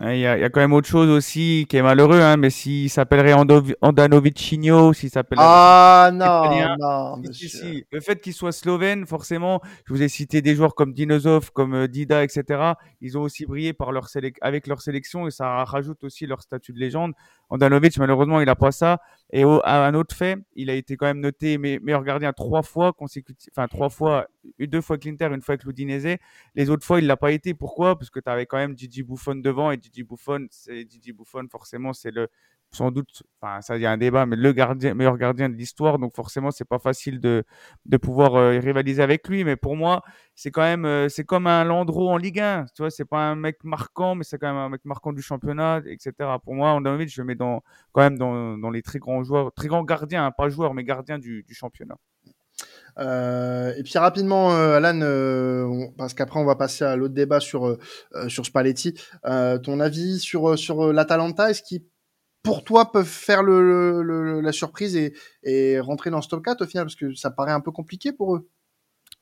Il 0.00 0.18
y, 0.18 0.26
a, 0.26 0.38
y, 0.38 0.44
a, 0.44 0.48
quand 0.48 0.60
même 0.60 0.72
autre 0.72 0.86
chose 0.86 1.08
aussi 1.08 1.66
qui 1.68 1.76
est 1.76 1.82
malheureux, 1.82 2.20
hein, 2.20 2.36
mais 2.36 2.50
s'il 2.50 2.88
s'appellerait 2.88 3.34
Andanovicinho, 3.80 4.92
s'il 4.92 5.10
s'appellerait. 5.10 5.44
Ah 5.44 6.10
non, 6.12 6.76
non, 6.78 7.22
si, 7.32 7.48
si, 7.48 7.84
Le 7.90 8.00
fait 8.00 8.20
qu'il 8.20 8.32
soit 8.32 8.52
slovène, 8.52 9.06
forcément, 9.06 9.60
je 9.86 9.92
vous 9.92 10.02
ai 10.02 10.08
cité 10.08 10.40
des 10.40 10.54
joueurs 10.54 10.76
comme 10.76 10.92
Dinosov, 10.92 11.50
comme 11.50 11.74
euh, 11.74 11.88
Dida, 11.88 12.22
etc. 12.22 12.74
Ils 13.00 13.18
ont 13.18 13.22
aussi 13.22 13.44
brillé 13.44 13.72
par 13.72 13.90
leur 13.90 14.08
avec 14.40 14.68
leur 14.68 14.80
sélection 14.82 15.26
et 15.26 15.32
ça 15.32 15.64
rajoute 15.64 16.04
aussi 16.04 16.26
leur 16.26 16.42
statut 16.42 16.72
de 16.72 16.78
légende. 16.78 17.12
Andanovic, 17.50 17.98
malheureusement, 17.98 18.40
il 18.40 18.46
n'a 18.46 18.56
pas 18.56 18.72
ça. 18.72 19.00
Et 19.30 19.44
au, 19.44 19.60
un 19.64 19.94
autre 19.94 20.14
fait, 20.16 20.38
il 20.54 20.70
a 20.70 20.74
été 20.74 20.96
quand 20.96 21.06
même 21.06 21.20
noté 21.20 21.58
meilleur 21.58 22.02
gardien 22.02 22.32
trois 22.32 22.62
fois 22.62 22.92
consécutif, 22.94 23.50
enfin 23.52 23.68
trois 23.68 23.90
fois, 23.90 24.26
deux 24.58 24.80
fois 24.80 24.94
avec 24.94 25.04
l'Inter, 25.04 25.26
une 25.34 25.42
fois 25.42 25.54
avec. 25.54 26.18
Les 26.54 26.70
autres 26.70 26.86
fois, 26.86 26.98
il 26.98 27.06
l'a 27.06 27.16
pas 27.16 27.32
été. 27.32 27.52
Pourquoi? 27.52 27.98
Parce 27.98 28.08
que 28.08 28.20
tu 28.20 28.30
avais 28.30 28.46
quand 28.46 28.56
même 28.56 28.76
Gigi 28.76 29.02
Buffon 29.02 29.34
devant 29.36 29.70
et 29.70 29.78
Gigi 29.80 30.02
Buffon, 30.02 30.46
c'est 30.50 30.88
Gigi 30.90 31.12
Buffon 31.12 31.46
forcément, 31.50 31.92
c'est 31.92 32.10
le 32.10 32.28
sans 32.70 32.90
doute, 32.90 33.22
enfin 33.40 33.60
ça 33.62 33.78
y 33.78 33.86
a 33.86 33.90
un 33.90 33.96
débat, 33.96 34.26
mais 34.26 34.36
le 34.36 34.52
meilleur 34.94 35.16
gardien 35.16 35.48
de 35.48 35.54
l'histoire, 35.54 35.98
donc 35.98 36.14
forcément 36.14 36.50
c'est 36.50 36.66
pas 36.66 36.78
facile 36.78 37.18
de, 37.18 37.44
de 37.86 37.96
pouvoir 37.96 38.34
euh, 38.34 38.58
rivaliser 38.58 39.02
avec 39.02 39.26
lui. 39.28 39.42
Mais 39.44 39.56
pour 39.56 39.76
moi, 39.76 40.02
c'est 40.34 40.50
quand 40.50 40.62
même, 40.62 40.84
euh, 40.84 41.08
c'est 41.08 41.24
comme 41.24 41.46
un 41.46 41.64
Landreau 41.64 42.10
en 42.10 42.18
Ligue 42.18 42.40
1. 42.40 42.66
Tu 42.74 42.82
vois, 42.82 42.90
c'est 42.90 43.06
pas 43.06 43.20
un 43.20 43.36
mec 43.36 43.64
marquant, 43.64 44.14
mais 44.14 44.24
c'est 44.24 44.38
quand 44.38 44.48
même 44.48 44.56
un 44.56 44.68
mec 44.68 44.84
marquant 44.84 45.12
du 45.12 45.22
championnat, 45.22 45.80
etc. 45.86 46.12
Pour 46.44 46.54
moi, 46.54 46.70
Andanovic, 46.72 47.10
je 47.10 47.22
le 47.22 47.26
mets 47.26 47.34
dans, 47.34 47.62
quand 47.92 48.02
même 48.02 48.18
dans, 48.18 48.70
les 48.70 48.82
très 48.82 48.98
grands 48.98 49.22
joueurs, 49.24 49.52
très 49.52 49.68
grands 49.68 49.84
gardiens, 49.84 50.26
hein, 50.26 50.30
pas 50.30 50.48
joueurs, 50.50 50.74
mais 50.74 50.84
gardiens 50.84 51.18
du, 51.18 51.44
championnat. 51.50 51.96
Euh, 52.98 53.72
et 53.76 53.82
puis 53.82 53.96
rapidement, 53.98 54.50
Alan, 54.50 54.98
parce 55.96 56.12
qu'après 56.12 56.38
on 56.38 56.44
va 56.44 56.56
passer 56.56 56.84
à 56.84 56.96
l'autre 56.96 57.14
débat 57.14 57.40
sur 57.40 57.78
sur 58.28 58.44
Spalletti. 58.44 58.94
ton 59.24 59.80
avis 59.80 60.18
sur 60.18 60.58
sur 60.58 60.92
l'Atalanta, 60.92 61.50
est-ce 61.50 61.62
qu'ils 61.62 61.82
pour 62.48 62.64
toi 62.64 62.90
peuvent 62.90 63.04
faire 63.04 63.42
le, 63.42 64.02
le, 64.02 64.40
la 64.40 64.52
surprise 64.52 64.96
et, 65.42 65.80
rentrer 65.80 66.08
dans 66.08 66.22
ce 66.22 66.28
top 66.28 66.42
4 66.42 66.62
au 66.62 66.66
final 66.66 66.86
parce 66.86 66.96
que 66.96 67.12
ça 67.14 67.30
paraît 67.30 67.52
un 67.52 67.60
peu 67.60 67.72
compliqué 67.72 68.10
pour 68.10 68.36
eux. 68.36 68.48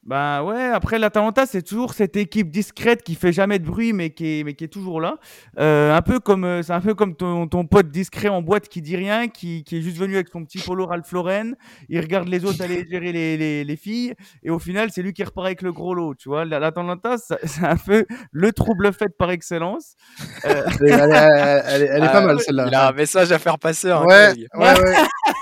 Bah 0.07 0.45
ouais, 0.45 0.67
après 0.67 1.01
l'Atalanta, 1.01 1.47
c'est 1.47 1.63
toujours 1.63 1.93
cette 1.93 2.17
équipe 2.17 2.49
discrète 2.49 3.03
qui 3.03 3.17
fait 3.17 3.33
jamais 3.33 3.59
de 3.59 3.65
bruit, 3.65 3.93
mais 3.93 4.11
qui 4.11 4.39
est, 4.39 4.45
mais 4.45 4.55
qui 4.55 4.63
est 4.63 4.69
toujours 4.69 5.01
là. 5.01 5.17
Euh, 5.59 5.97
un 5.97 6.01
peu 6.01 6.21
comme, 6.21 6.45
euh, 6.45 6.63
c'est 6.63 6.73
un 6.73 6.81
peu 6.81 6.95
comme 6.95 7.17
ton, 7.17 7.49
ton, 7.49 7.67
pote 7.67 7.89
discret 7.89 8.29
en 8.29 8.41
boîte 8.41 8.69
qui 8.69 8.83
dit 8.83 8.95
rien, 8.95 9.27
qui, 9.27 9.65
qui, 9.65 9.79
est 9.79 9.81
juste 9.81 9.97
venu 9.97 10.15
avec 10.15 10.29
son 10.29 10.45
petit 10.45 10.59
polo 10.59 10.87
Ralph 10.87 11.11
Lauren. 11.11 11.55
Il 11.89 11.99
regarde 12.01 12.29
les 12.29 12.45
autres 12.45 12.63
aller 12.63 12.87
gérer 12.89 13.11
les, 13.11 13.37
les, 13.37 13.65
les, 13.65 13.77
filles, 13.77 14.15
et 14.45 14.51
au 14.51 14.61
final, 14.61 14.91
c'est 14.93 15.03
lui 15.03 15.13
qui 15.13 15.25
repart 15.25 15.45
avec 15.45 15.61
le 15.63 15.73
gros 15.73 15.93
lot. 15.93 16.15
Tu 16.15 16.29
vois, 16.29 16.45
l'Atalanta, 16.45 17.17
c'est 17.43 17.65
un 17.65 17.77
peu 17.77 18.07
le 18.31 18.53
trouble 18.53 18.93
fait 18.93 19.09
par 19.09 19.33
excellence. 19.33 19.97
Euh... 20.45 20.63
Elle, 20.83 20.89
elle, 20.89 21.63
elle, 21.67 21.89
elle, 21.91 22.05
est 22.05 22.13
pas 22.13 22.21
mal 22.25 22.41
celle-là. 22.41 22.67
Il 22.69 22.75
a 22.77 22.89
un 22.91 22.93
message 22.93 23.33
à 23.33 23.41
faire 23.41 23.59
passer. 23.59 23.91
Hein, 23.91 24.05
ouais, 24.05 24.35
ouais, 24.55 24.81
ouais. 24.81 24.95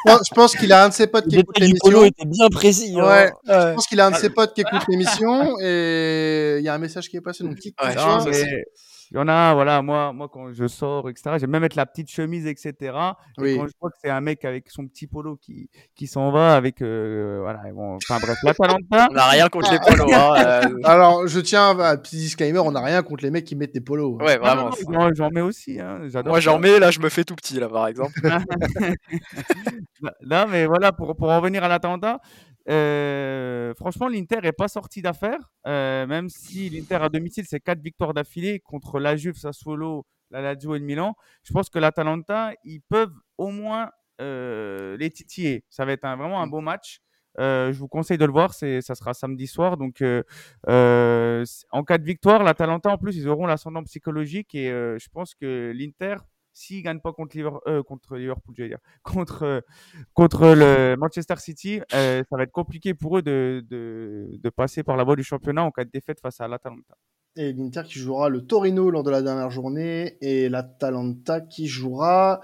Je 0.06 0.34
pense 0.34 0.56
qu'il 0.56 0.72
a 0.72 0.84
un 0.84 0.88
de 0.88 0.94
ses 0.94 1.06
potes 1.06 1.28
qui 1.28 1.38
écoute 1.38 1.58
l'émission. 1.58 2.04
était 2.04 2.26
bien 2.26 2.48
précis. 2.48 2.94
Hein. 2.98 3.06
Ouais. 3.06 3.32
Je 3.46 3.74
pense 3.74 3.86
qu'il 3.86 4.00
a 4.00 4.06
un 4.06 4.10
de 4.10 4.16
ses 4.16 4.30
potes 4.30 4.54
qui 4.54 4.62
écoute 4.62 4.82
l'émission 4.88 5.56
et 5.60 6.56
il 6.58 6.64
y 6.64 6.68
a 6.68 6.74
un 6.74 6.78
message 6.78 7.08
qui 7.08 7.16
est 7.16 7.20
passé. 7.20 7.44
Donc, 7.44 7.56
petite 7.56 7.80
ouais, 7.82 7.94
non, 7.94 8.24
mais... 8.24 8.64
Il 9.10 9.18
y 9.18 9.20
en 9.20 9.28
a, 9.28 9.54
voilà, 9.54 9.80
moi, 9.82 10.12
moi 10.12 10.28
quand 10.28 10.52
je 10.52 10.66
sors, 10.66 11.08
etc., 11.08 11.36
j'aime 11.38 11.50
même 11.50 11.62
mettre 11.62 11.76
la 11.76 11.86
petite 11.86 12.10
chemise, 12.10 12.46
etc. 12.46 12.74
Et 12.80 12.90
oui. 13.38 13.56
quand 13.56 13.66
je 13.68 13.72
vois 13.80 13.90
que 13.90 13.96
c'est 14.02 14.10
un 14.10 14.20
mec 14.20 14.44
avec 14.44 14.70
son 14.70 14.88
petit 14.88 15.06
polo 15.06 15.36
qui, 15.36 15.68
qui 15.94 16.08
s'en 16.08 16.32
va 16.32 16.56
avec, 16.56 16.82
euh, 16.82 17.38
voilà, 17.40 17.60
bon, 17.72 17.96
enfin 17.96 18.18
bref, 18.18 18.36
la 18.42 18.54
Talenta. 18.54 19.06
on 19.10 19.14
n'a 19.14 19.28
rien 19.28 19.48
contre 19.48 19.70
les 19.70 19.78
polos. 19.78 20.12
Hein, 20.12 20.34
euh... 20.36 20.78
Alors, 20.84 21.28
je 21.28 21.38
tiens 21.38 21.78
à 21.78 21.96
petit 21.96 22.16
disclaimer, 22.16 22.58
on 22.58 22.72
n'a 22.72 22.80
rien 22.80 23.02
contre 23.02 23.22
les 23.22 23.30
mecs 23.30 23.44
qui 23.44 23.54
mettent 23.54 23.74
des 23.74 23.80
polos. 23.80 24.16
Ouais, 24.20 24.36
vraiment. 24.36 24.70
Non, 24.88 25.10
j'en 25.14 25.30
mets 25.30 25.42
aussi. 25.42 25.78
Hein, 25.78 26.08
moi, 26.24 26.40
j'en 26.40 26.58
mets, 26.58 26.80
là, 26.80 26.90
je 26.90 26.98
me 26.98 27.08
fais 27.08 27.22
tout 27.22 27.36
petit, 27.36 27.60
là, 27.60 27.68
par 27.68 27.86
exemple. 27.86 28.14
non, 30.00 30.46
mais 30.48 30.66
voilà, 30.66 30.92
pour, 30.92 31.16
pour 31.16 31.30
en 31.30 31.40
revenir 31.40 31.64
à 31.64 31.68
l'Atalanta, 31.68 32.20
euh, 32.68 33.74
franchement, 33.74 34.08
l'Inter 34.08 34.38
est 34.42 34.52
pas 34.52 34.68
sorti 34.68 35.02
d'affaire, 35.02 35.38
euh, 35.66 36.06
même 36.06 36.28
si 36.28 36.70
l'Inter 36.70 36.96
à 36.96 37.08
domicile, 37.08 37.44
c'est 37.46 37.60
quatre 37.60 37.80
victoires 37.80 38.14
d'affilée 38.14 38.60
contre 38.60 38.98
la 38.98 39.16
Juve, 39.16 39.36
Sassuolo, 39.36 40.06
la 40.30 40.40
Lazio 40.40 40.74
et 40.74 40.78
le 40.78 40.84
Milan. 40.84 41.14
Je 41.42 41.52
pense 41.52 41.68
que 41.68 41.78
l'Atalanta, 41.78 42.52
ils 42.64 42.80
peuvent 42.80 43.14
au 43.38 43.50
moins 43.50 43.90
euh, 44.20 44.96
les 44.96 45.10
titiller. 45.10 45.64
Ça 45.68 45.84
va 45.84 45.92
être 45.92 46.04
un, 46.04 46.16
vraiment 46.16 46.40
un 46.40 46.46
beau 46.46 46.60
match. 46.60 47.00
Euh, 47.40 47.72
je 47.72 47.78
vous 47.78 47.88
conseille 47.88 48.18
de 48.18 48.24
le 48.24 48.32
voir, 48.32 48.54
c'est, 48.54 48.80
ça 48.80 48.94
sera 48.94 49.12
samedi 49.12 49.46
soir. 49.46 49.76
Donc, 49.76 50.02
euh, 50.02 50.22
euh, 50.68 51.44
en 51.72 51.82
cas 51.84 51.98
de 51.98 52.04
victoire, 52.04 52.42
l'Atalanta, 52.44 52.90
en 52.90 52.98
plus, 52.98 53.16
ils 53.16 53.28
auront 53.28 53.46
l'ascendant 53.46 53.82
psychologique 53.82 54.54
et 54.54 54.68
je 54.68 55.08
pense 55.12 55.34
que 55.34 55.72
l'Inter, 55.74 56.16
s'ils 56.54 56.82
gagnent 56.82 57.00
pas 57.00 57.12
contre, 57.12 57.36
Liver- 57.36 57.50
euh, 57.66 57.82
contre 57.82 58.16
Liverpool, 58.16 58.54
je 58.56 58.62
vais 58.62 58.68
dire, 58.70 58.78
contre, 59.02 59.42
euh, 59.42 59.60
contre 60.14 60.46
le 60.54 60.96
Manchester 60.96 61.36
City, 61.36 61.80
euh, 61.92 62.22
ça 62.30 62.36
va 62.36 62.44
être 62.44 62.52
compliqué 62.52 62.94
pour 62.94 63.18
eux 63.18 63.22
de, 63.22 63.62
de, 63.68 64.28
de 64.32 64.48
passer 64.50 64.82
par 64.82 64.96
la 64.96 65.04
voie 65.04 65.16
du 65.16 65.24
championnat 65.24 65.62
en 65.64 65.70
cas 65.70 65.84
de 65.84 65.90
défaite 65.90 66.20
face 66.20 66.40
à 66.40 66.48
l'Atalanta. 66.48 66.94
Et 67.36 67.52
l'Inter 67.52 67.82
qui 67.84 67.98
jouera 67.98 68.28
le 68.28 68.46
Torino 68.46 68.90
lors 68.90 69.02
de 69.02 69.10
la 69.10 69.20
dernière 69.20 69.50
journée 69.50 70.16
et 70.20 70.48
l'Atalanta 70.48 71.40
qui 71.40 71.66
jouera, 71.66 72.40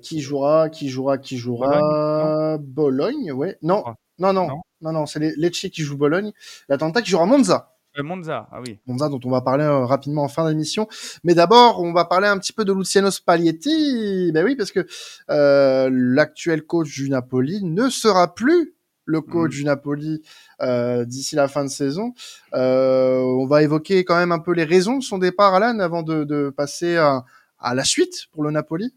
qui 0.00 0.20
jouera, 0.20 0.68
qui 0.70 0.88
jouera, 0.88 1.18
qui 1.18 1.36
jouera 1.38 2.56
Bologne, 2.58 3.32
ouais. 3.32 3.58
Non, 3.62 3.82
Ah. 3.84 3.94
non, 4.18 4.32
non, 4.32 4.46
Non. 4.46 4.62
non, 4.80 4.92
non, 4.92 5.06
c'est 5.06 5.18
Lecce 5.36 5.68
qui 5.72 5.82
joue 5.82 5.96
Bologne. 5.96 6.30
L'Atalanta 6.68 7.02
qui 7.02 7.10
jouera 7.10 7.26
Monza. 7.26 7.71
Euh, 7.98 8.02
Monza, 8.02 8.48
ah 8.50 8.60
oui. 8.64 8.78
Monza 8.86 9.08
dont 9.08 9.20
on 9.24 9.30
va 9.30 9.40
parler 9.42 9.64
euh, 9.64 9.84
rapidement 9.84 10.22
en 10.24 10.28
fin 10.28 10.48
d'émission. 10.48 10.88
Mais 11.24 11.34
d'abord, 11.34 11.80
on 11.82 11.92
va 11.92 12.04
parler 12.06 12.26
un 12.28 12.38
petit 12.38 12.52
peu 12.52 12.64
de 12.64 12.72
Luciano 12.72 13.10
Spalletti. 13.10 14.30
Ben 14.32 14.44
oui, 14.44 14.56
parce 14.56 14.72
que 14.72 14.86
euh, 15.30 15.90
l'actuel 15.92 16.62
coach 16.64 16.92
du 16.94 17.10
Napoli 17.10 17.62
ne 17.62 17.88
sera 17.90 18.34
plus 18.34 18.74
le 19.04 19.20
coach 19.20 19.50
Mhm. 19.52 19.56
du 19.58 19.64
Napoli 19.64 20.22
euh, 20.62 21.04
d'ici 21.04 21.34
la 21.34 21.48
fin 21.48 21.64
de 21.64 21.68
saison. 21.70 22.14
Euh, 22.54 23.18
on 23.18 23.46
va 23.46 23.62
évoquer 23.62 24.04
quand 24.04 24.16
même 24.16 24.32
un 24.32 24.38
peu 24.38 24.52
les 24.52 24.64
raisons 24.64 24.98
de 24.98 25.02
son 25.02 25.18
départ, 25.18 25.54
Alan, 25.54 25.78
avant 25.80 26.02
de, 26.02 26.24
de 26.24 26.50
passer 26.50 26.96
à, 26.96 27.24
à 27.58 27.74
la 27.74 27.84
suite 27.84 28.26
pour 28.32 28.42
le 28.44 28.52
Napoli. 28.52 28.94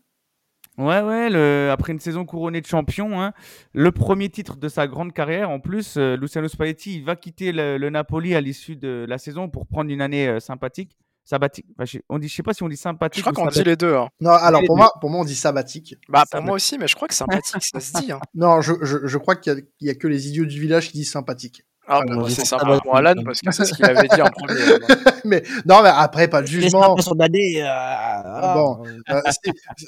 Ouais, 0.77 1.01
ouais, 1.01 1.29
le- 1.29 1.69
après 1.71 1.93
une 1.93 1.99
saison 1.99 2.25
couronnée 2.25 2.59
de 2.61 2.65
champion, 2.67 3.21
hein, 3.21 3.31
le 3.73 3.91
premier 3.91 4.29
titre 4.29 4.57
de 4.57 4.67
sa 4.67 4.88
grande 4.88 5.13
carrière. 5.13 5.49
En 5.49 5.59
plus, 5.61 5.95
euh, 5.97 6.17
Luciano 6.17 6.47
Spalletti, 6.49 6.95
il 6.97 7.05
va 7.05 7.15
quitter 7.15 7.51
le, 7.53 7.77
le 7.77 7.89
Napoli 7.89 8.35
à 8.35 8.41
l'issue 8.41 8.75
de 8.75 9.05
la 9.07 9.17
saison 9.17 9.47
pour 9.49 9.67
prendre 9.67 9.89
une 9.89 10.01
année 10.01 10.27
euh, 10.27 10.39
sympathique. 10.39 10.97
Sabbatique. 11.27 11.65
Enfin, 11.75 11.85
je, 11.85 11.97
on 12.07 12.19
dit, 12.19 12.27
je 12.27 12.35
sais 12.35 12.43
pas 12.43 12.53
si 12.53 12.61
on 12.61 12.69
dit 12.69 12.77
sympathique. 12.77 13.25
Je 13.25 13.31
crois 13.31 13.33
qu'on 13.45 13.49
dit 13.49 13.63
les 13.63 13.75
deux. 13.75 13.95
hein. 13.95 14.09
Non, 14.21 14.29
alors 14.29 14.61
pour 14.67 14.77
moi, 14.77 14.91
pour 15.01 15.09
moi, 15.09 15.21
on 15.21 15.25
dit 15.25 15.33
sabbatique. 15.33 15.95
Bah, 16.07 16.23
pour 16.29 16.39
moi 16.43 16.53
aussi, 16.55 16.77
mais 16.77 16.88
je 16.88 16.93
crois 16.93 17.07
que 17.07 17.15
sympathique, 17.15 17.63
ça 17.63 17.79
se 17.79 17.93
dit. 17.99 18.11
hein. 18.11 18.19
Non, 18.35 18.61
je, 18.61 18.73
je, 18.83 19.07
je 19.07 19.17
crois 19.17 19.35
qu'il 19.35 19.65
y, 19.79 19.85
y 19.85 19.89
a 19.89 19.95
que 19.95 20.07
les 20.07 20.27
idiots 20.27 20.45
du 20.45 20.59
village 20.61 20.89
qui 20.91 20.97
disent 20.99 21.09
sympathique. 21.09 21.63
Ah, 21.87 22.01
bon, 22.07 22.21
on 22.21 22.27
c'est 22.27 22.45
sympa 22.45 22.79
pour 22.81 22.95
Alan 22.95 23.13
parce 23.23 23.41
que 23.41 23.51
c'est 23.51 23.65
ce 23.65 23.73
qu'il 23.73 23.85
avait 23.85 24.07
dit 24.07 24.21
en 24.21 24.29
premier. 24.29 24.59
mais 25.25 25.43
non, 25.65 25.83
mais 25.83 25.91
après, 25.93 26.27
pas 26.27 26.41
de 26.41 26.47
jugement. 26.47 26.97
son 26.97 27.19
année, 27.19 27.61
euh. 27.61 28.53
Bon. 28.53 28.83
Euh, 29.09 29.21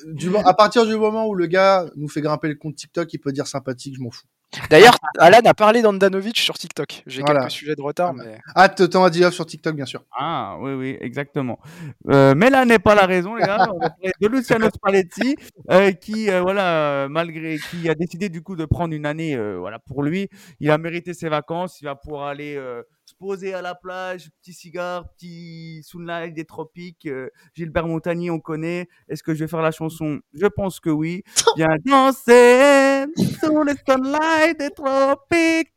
du, 0.07 0.35
à 0.37 0.53
partir 0.53 0.85
du 0.85 0.95
moment 0.95 1.27
où 1.27 1.33
le 1.33 1.47
gars 1.47 1.85
nous 1.95 2.07
fait 2.07 2.21
grimper 2.21 2.49
le 2.49 2.55
compte 2.55 2.75
TikTok, 2.75 3.11
il 3.13 3.19
peut 3.19 3.31
dire 3.31 3.47
sympathique, 3.47 3.95
je 3.97 4.01
m'en 4.01 4.11
fous. 4.11 4.27
D'ailleurs, 4.69 4.95
Alan 5.19 5.39
a 5.45 5.53
parlé 5.53 5.81
d'Andanovic 5.81 6.37
sur 6.37 6.57
TikTok. 6.57 7.03
J'ai 7.05 7.21
Voilà. 7.21 7.41
quelques 7.41 7.51
sujets 7.51 7.75
de 7.75 7.81
retard, 7.81 8.13
mais 8.13 8.39
Hâte 8.55 8.89
temps 8.89 9.03
à 9.03 9.09
dire 9.09 9.31
sur 9.33 9.45
TikTok, 9.45 9.75
bien 9.75 9.85
sûr. 9.85 10.03
Ah, 10.17 10.57
oui, 10.61 10.73
oui, 10.73 10.97
exactement. 11.01 11.59
Euh, 12.09 12.33
mais 12.35 12.49
là 12.49 12.63
n'est 12.65 12.79
pas 12.79 12.95
la 12.95 13.05
raison, 13.05 13.35
les 13.35 13.43
gars. 13.45 13.67
On 13.73 13.77
va 13.77 13.89
parler 13.89 14.11
de 14.19 14.27
Luciano 14.27 14.67
Spalletti, 14.73 15.35
euh, 15.69 15.91
qui, 15.91 16.29
euh, 16.31 16.41
voilà, 16.41 17.07
malgré, 17.09 17.57
qui 17.69 17.89
a 17.89 17.93
décidé 17.95 18.29
du 18.29 18.41
coup 18.41 18.55
de 18.55 18.65
prendre 18.65 18.93
une 18.93 19.05
année, 19.05 19.35
euh, 19.35 19.57
voilà, 19.59 19.79
pour 19.79 20.01
lui. 20.01 20.29
Il 20.61 20.71
a 20.71 20.77
mérité 20.77 21.13
ses 21.13 21.27
vacances. 21.29 21.81
Il 21.81 21.85
va 21.85 21.95
pouvoir 21.95 22.27
aller 22.27 22.55
euh, 22.55 22.81
se 23.05 23.13
poser 23.15 23.53
à 23.53 23.61
la 23.61 23.75
plage, 23.75 24.29
petit 24.41 24.53
cigare, 24.53 25.09
petit 25.13 25.81
sunlight 25.83 26.33
des 26.33 26.45
tropiques. 26.45 27.05
euh, 27.05 27.29
Gilbert 27.53 27.85
Montagny, 27.87 28.31
on 28.31 28.39
connaît. 28.39 28.87
Est-ce 29.09 29.23
que 29.23 29.33
je 29.35 29.43
vais 29.43 29.47
faire 29.49 29.61
la 29.61 29.71
chanson? 29.71 30.19
Je 30.33 30.47
pense 30.47 30.79
que 30.79 30.89
oui. 30.89 31.23
Bien 31.57 31.67
danser 31.85 32.86
sous 33.15 33.63
le 33.63 33.73
sunlight 33.87 34.57
des 34.59 34.71
tropiques. 34.71 35.73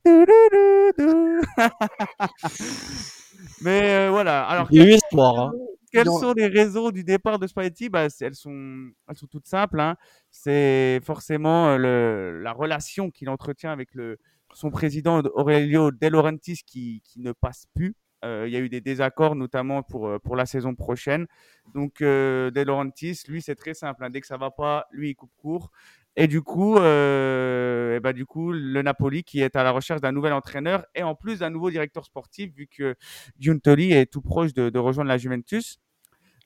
Mais 3.62 3.82
euh, 4.06 4.10
voilà. 4.10 4.44
Alors, 4.44 4.68
Il 4.70 4.78
y 4.78 4.82
a 4.82 4.86
eu 4.86 4.92
espoir. 4.92 5.38
Hein. 5.38 5.52
quelles 5.92 6.06
sont 6.06 6.32
les 6.36 6.46
raisons 6.46 6.90
du 6.90 7.04
départ 7.04 7.38
de 7.38 7.46
Spalletti 7.46 7.88
bah, 7.88 8.06
elles, 8.20 8.34
sont, 8.34 8.90
elles 9.08 9.16
sont 9.16 9.26
toutes 9.26 9.46
simples. 9.46 9.80
hein. 9.80 9.96
C'est 10.30 11.00
forcément 11.04 11.68
euh, 11.70 11.76
le, 11.76 12.40
la 12.42 12.52
relation 12.52 13.10
qu'il 13.10 13.28
entretient 13.28 13.72
avec 13.72 13.94
le, 13.94 14.18
son 14.54 14.70
président 14.70 15.20
Aurelio 15.34 15.90
De 15.90 16.06
Laurentiis 16.08 16.62
qui, 16.66 17.02
qui 17.04 17.20
ne 17.20 17.32
passe 17.32 17.66
plus. 17.74 17.94
Euh, 18.22 18.44
il 18.46 18.52
y 18.52 18.56
a 18.56 18.60
eu 18.60 18.68
des 18.68 18.82
désaccords, 18.82 19.34
notamment 19.34 19.82
pour, 19.82 20.20
pour 20.20 20.36
la 20.36 20.44
saison 20.44 20.74
prochaine. 20.74 21.26
Donc, 21.74 22.02
euh, 22.02 22.50
De 22.50 22.60
Laurentiis, 22.60 23.18
lui, 23.28 23.40
c'est 23.40 23.54
très 23.54 23.72
simple. 23.72 24.04
hein. 24.04 24.10
Dès 24.10 24.20
que 24.20 24.26
ça 24.26 24.36
va 24.36 24.50
pas, 24.50 24.86
lui, 24.92 25.10
il 25.10 25.14
coupe 25.14 25.32
court. 25.38 25.70
Et 26.16 26.26
du 26.26 26.42
coup, 26.42 26.76
euh, 26.76 27.96
et 27.96 28.00
bah, 28.00 28.12
du 28.12 28.26
coup, 28.26 28.52
le 28.52 28.82
Napoli 28.82 29.22
qui 29.22 29.40
est 29.40 29.56
à 29.56 29.62
la 29.62 29.70
recherche 29.70 30.00
d'un 30.00 30.12
nouvel 30.12 30.32
entraîneur 30.32 30.84
et 30.94 31.02
en 31.02 31.14
plus 31.14 31.38
d'un 31.40 31.50
nouveau 31.50 31.70
directeur 31.70 32.04
sportif, 32.04 32.52
vu 32.54 32.66
que 32.66 32.96
Giuntoli 33.38 33.92
est 33.92 34.06
tout 34.06 34.20
proche 34.20 34.52
de, 34.52 34.78
rejoindre 34.78 35.08
la 35.08 35.18
Juventus. 35.18 35.78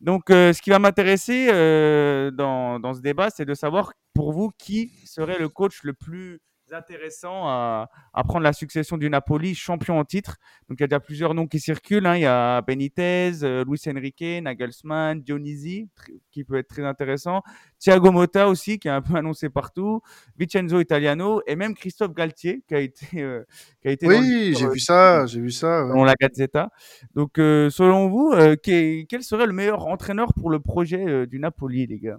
Donc, 0.01 0.31
euh, 0.31 0.53
ce 0.53 0.61
qui 0.61 0.71
va 0.71 0.79
m'intéresser 0.79 1.49
euh, 1.51 2.31
dans 2.31 2.95
ce 2.95 3.01
débat, 3.01 3.31
c'est 3.31 3.47
de 3.47 3.55
savoir 3.55 3.93
pour 4.13 4.33
vous 4.33 4.51
qui 4.59 4.91
serait 5.07 5.39
le 5.39 5.49
coach 5.49 5.83
le 5.83 5.95
plus 5.95 6.41
intéressant 6.75 7.47
à, 7.49 7.89
à 8.13 8.25
prendre 8.25 8.43
la 8.45 8.53
succession 8.53 8.97
du 8.99 9.09
Napoli, 9.11 9.55
champion 9.55 9.99
en 9.99 10.05
titre. 10.05 10.37
Donc, 10.69 10.79
il 10.81 10.83
y 10.83 10.85
a 10.85 10.87
déjà 10.89 11.01
plusieurs 11.01 11.35
noms 11.35 11.47
qui 11.47 11.61
circulent. 11.61 12.07
hein. 12.07 12.17
Il 12.17 12.23
y 12.23 12.27
a 12.27 12.61
Benitez, 12.63 13.33
euh, 13.43 13.65
Luis 13.67 13.81
Enrique, 13.89 14.43
Nagelsmann, 14.43 15.21
Dionisi, 15.23 15.89
qui 16.31 16.45
peut 16.45 16.57
être 16.57 16.69
très 16.69 16.85
intéressant. 16.85 17.43
Thiago 17.79 18.11
Motta 18.11 18.49
aussi, 18.49 18.79
qui 18.79 18.89
est 18.89 18.91
un 18.93 19.03
peu 19.03 19.15
annoncé 19.17 19.49
partout. 19.51 20.01
Vincenzo 20.39 20.81
Italiano 20.81 21.43
et 21.47 21.57
même 21.57 21.75
Christophe 21.75 22.15
Galtier, 22.15 22.63
qui 22.67 22.75
a 22.75 22.81
été, 22.81 23.07
euh, 23.23 23.45
qui 23.83 23.89
a 23.89 23.91
été 23.91 24.07
Oui, 24.07 24.55
j'ai 24.57 24.65
euh, 24.67 24.71
vu 24.71 24.79
ça, 24.81 25.27
j'ai 25.27 25.41
vu 25.41 25.51
ça. 25.51 25.83
ouais. 25.85 25.91
selon 25.91 26.05
la 26.05 26.15
Gazzetta. 26.15 26.71
Donc, 27.15 27.39
euh, 27.39 27.71
selon 27.71 28.09
vous, 28.09 28.33
euh, 28.33 28.57
quel, 28.63 29.07
quel 29.07 29.23
serait 29.23 29.47
le 29.47 29.53
meilleur 29.53 29.87
entraîneur 29.87 30.33
pour 30.35 30.51
le 30.51 30.61
projet 30.61 31.05
euh, 31.07 31.27
du 31.27 31.39
Napoli, 31.39 31.87
les 31.87 31.99
gars? 31.99 32.19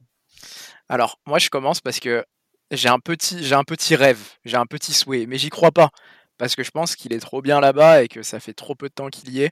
Alors, 0.87 1.19
moi, 1.25 1.39
je 1.39 1.49
commence 1.49 1.81
parce 1.81 1.99
que 1.99 2.23
j'ai 2.71 2.89
un 2.89 2.99
petit, 2.99 3.43
j'ai 3.43 3.55
un 3.55 3.63
petit 3.63 3.95
rêve, 3.95 4.19
j'ai 4.45 4.57
un 4.57 4.65
petit 4.65 4.93
souhait, 4.93 5.25
mais 5.27 5.37
j'y 5.37 5.49
crois 5.49 5.71
pas 5.71 5.89
parce 6.37 6.55
que 6.55 6.63
je 6.63 6.71
pense 6.71 6.95
qu'il 6.95 7.13
est 7.13 7.19
trop 7.19 7.41
bien 7.41 7.59
là-bas 7.61 8.03
et 8.03 8.07
que 8.07 8.23
ça 8.23 8.39
fait 8.39 8.53
trop 8.53 8.75
peu 8.75 8.89
de 8.89 8.93
temps 8.93 9.09
qu'il 9.09 9.29
y 9.31 9.41
est. 9.43 9.51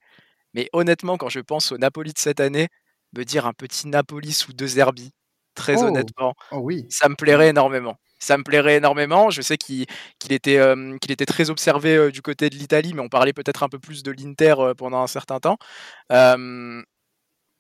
Mais 0.54 0.70
honnêtement, 0.74 1.18
quand 1.18 1.30
je 1.30 1.40
pense 1.42 1.72
au 1.72 1.78
Napoli 1.78 2.14
de 2.14 2.20
cette 2.20 2.40
année, 2.40 2.70
me 3.16 3.24
dire 3.26 3.46
un 3.48 3.54
petit 3.54 3.88
Napoli 3.88 4.34
sous 4.34 4.54
deux 4.54 4.80
Herbie, 4.80 5.12
très 5.56 5.84
Oh. 5.84 5.88
honnêtement, 5.88 6.34
Oh 6.52 6.60
oui. 6.60 6.86
ça 6.90 7.10
me 7.10 7.16
plairait 7.16 7.50
énormément. 7.50 7.98
Ça 8.20 8.38
me 8.38 8.44
plairait 8.44 8.78
énormément. 8.78 9.30
Je 9.32 9.42
sais 9.42 9.58
qu'il 9.58 9.86
était, 10.30 10.58
euh, 10.58 10.98
qu'il 11.00 11.12
était 11.12 11.26
très 11.26 11.50
observé 11.50 11.96
euh, 11.98 12.12
du 12.12 12.22
côté 12.22 12.50
de 12.50 12.56
l'Italie, 12.56 12.94
mais 12.94 13.02
on 13.02 13.10
parlait 13.10 13.34
peut-être 13.34 13.64
un 13.64 13.70
peu 13.70 13.80
plus 13.80 14.02
de 14.04 14.12
l'Inter 14.12 14.56
euh, 14.60 14.74
pendant 14.74 15.02
un 15.04 15.08
certain 15.08 15.40
temps. 15.40 15.58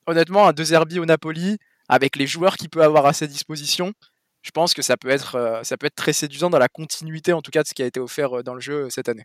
Honnêtement, 0.08 0.48
un 0.48 0.54
deux 0.54 0.74
Herbie 0.74 1.00
au 1.00 1.06
Napoli, 1.06 1.58
avec 1.88 2.16
les 2.16 2.28
joueurs 2.28 2.56
qu'il 2.58 2.70
peut 2.70 2.84
avoir 2.84 3.06
à 3.06 3.13
sa 3.13 3.28
disposition, 3.28 3.94
je 4.43 4.51
pense 4.51 4.73
que 4.75 4.82
ça 4.84 4.97
peut 4.97 5.10
être, 5.10 5.36
euh, 5.36 5.63
ça 5.63 5.77
peut 5.77 5.88
être 5.88 5.95
très 5.95 6.13
séduisant 6.13 6.49
dans 6.51 6.60
la 6.60 6.67
continuité, 6.69 7.34
en 7.34 7.41
tout 7.41 7.51
cas, 7.51 7.63
de 7.63 7.67
ce 7.67 7.73
qui 7.73 7.82
a 7.82 7.86
été 7.88 7.99
offert 7.99 8.39
euh, 8.39 8.43
dans 8.43 8.53
le 8.53 8.62
jeu 8.62 8.84
euh, 8.86 8.89
cette 8.89 9.10
année. 9.10 9.23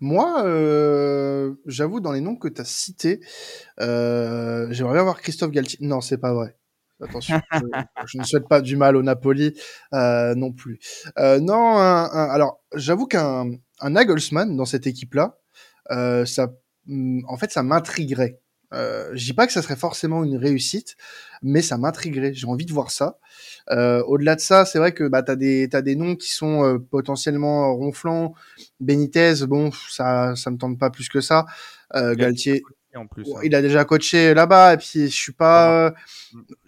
Moi, 0.00 0.44
euh, 0.46 1.54
j'avoue, 1.66 2.00
dans 2.00 2.12
les 2.12 2.20
noms 2.22 2.36
que 2.36 2.48
tu 2.48 2.60
as 2.60 2.64
cités, 2.64 3.20
euh, 3.80 4.66
j'aimerais 4.70 4.94
bien 4.94 5.02
voir 5.02 5.20
Christophe 5.20 5.50
Galtier. 5.50 5.78
Non, 5.82 6.00
c'est 6.00 6.18
pas 6.18 6.32
vrai. 6.32 6.56
Attention, 7.02 7.40
je, 7.52 7.60
je 8.06 8.18
ne 8.18 8.24
souhaite 8.24 8.48
pas 8.48 8.60
du 8.60 8.76
mal 8.76 8.96
au 8.96 9.02
Napoli 9.02 9.54
euh, 9.92 10.34
non 10.34 10.52
plus. 10.52 10.78
Euh, 11.18 11.40
non, 11.40 11.76
un- 11.76 12.04
un- 12.10 12.30
alors 12.30 12.62
j'avoue 12.74 13.06
qu'un 13.06 13.50
un 13.80 13.90
Nagelsmann 13.90 14.56
dans 14.56 14.64
cette 14.64 14.86
équipe-là, 14.86 15.38
euh, 15.90 16.24
ça, 16.24 16.48
hum, 16.88 17.22
en 17.28 17.36
fait, 17.36 17.50
ça 17.52 17.62
m'intriguerait. 17.62 18.40
Euh, 18.72 19.10
je 19.14 19.24
dis 19.24 19.32
pas 19.32 19.46
que 19.46 19.52
ça 19.52 19.62
serait 19.62 19.76
forcément 19.76 20.24
une 20.24 20.36
réussite, 20.36 20.96
mais 21.42 21.62
ça 21.62 21.78
m'intriguerait. 21.78 22.32
J'ai 22.34 22.46
envie 22.46 22.66
de 22.66 22.72
voir 22.72 22.90
ça. 22.90 23.18
Euh, 23.70 24.02
Au-delà 24.04 24.34
de 24.34 24.40
ça, 24.40 24.64
c'est 24.64 24.78
vrai 24.78 24.92
que 24.92 25.04
bah, 25.08 25.22
t'as 25.22 25.36
des 25.36 25.68
t'as 25.70 25.82
des 25.82 25.94
noms 25.96 26.16
qui 26.16 26.32
sont 26.32 26.64
euh, 26.64 26.78
potentiellement 26.78 27.74
ronflants. 27.76 28.34
Benitez, 28.80 29.34
bon, 29.46 29.70
ça 29.90 30.34
ça 30.36 30.50
me 30.50 30.56
tente 30.56 30.78
pas 30.78 30.90
plus 30.90 31.08
que 31.08 31.20
ça. 31.20 31.46
Euh, 31.94 32.14
Galtier, 32.14 32.62
en 32.94 33.06
plus. 33.06 33.24
Bon, 33.24 33.36
hein. 33.38 33.40
il 33.44 33.54
a 33.54 33.62
déjà 33.62 33.84
coaché 33.84 34.34
là-bas 34.34 34.74
et 34.74 34.76
puis 34.76 35.08
je 35.08 35.14
suis 35.14 35.32
pas, 35.32 35.86
euh, 35.86 35.90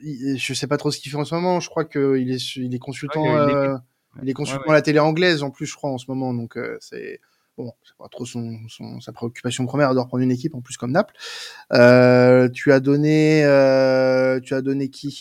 je 0.02 0.54
sais 0.54 0.66
pas 0.66 0.76
trop 0.76 0.90
ce 0.90 0.98
qu'il 0.98 1.10
fait 1.10 1.18
en 1.18 1.24
ce 1.24 1.34
moment. 1.34 1.60
Je 1.60 1.68
crois 1.68 1.84
que 1.84 2.16
il 2.18 2.30
est, 2.32 2.56
il 2.56 2.74
est 2.74 2.78
consultant, 2.78 3.22
Ouais, 3.22 3.52
il 3.52 3.56
euh, 3.56 3.76
il 4.22 4.28
est 4.28 4.32
consultant 4.32 4.62
Ouais, 4.62 4.68
ouais. 4.68 4.74
à 4.74 4.78
la 4.78 4.82
télé 4.82 4.98
anglaise 4.98 5.42
en 5.42 5.50
plus, 5.50 5.66
je 5.66 5.74
crois 5.74 5.90
en 5.90 5.98
ce 5.98 6.06
moment. 6.08 6.32
Donc 6.34 6.56
euh, 6.56 6.76
c'est 6.80 7.20
bon, 7.56 7.72
c'est 7.84 7.96
pas 7.96 8.08
trop 8.08 8.24
son, 8.26 8.58
son 8.68 9.00
sa 9.00 9.12
préoccupation 9.12 9.66
première 9.66 9.94
de 9.94 10.00
reprendre 10.00 10.22
une 10.22 10.30
équipe 10.30 10.54
en 10.54 10.60
plus 10.60 10.76
comme 10.76 10.92
Naples. 10.92 11.14
Euh, 11.72 12.48
tu 12.48 12.72
as 12.72 12.80
donné, 12.80 13.44
euh, 13.44 14.40
tu 14.40 14.54
as 14.54 14.62
donné 14.62 14.88
qui? 14.90 15.20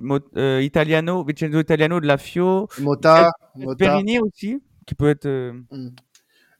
Mo- 0.00 0.18
euh, 0.36 0.62
Italiano, 0.62 1.24
Vincenzo 1.24 1.60
Italiano 1.60 2.00
de 2.00 2.06
la 2.06 2.18
Fio, 2.18 2.68
Mota, 2.80 3.30
Mota. 3.54 3.84
Perini 3.84 4.18
aussi, 4.18 4.62
qui 4.86 4.94
peut 4.94 5.08
être. 5.10 5.26
euh, 5.26 5.52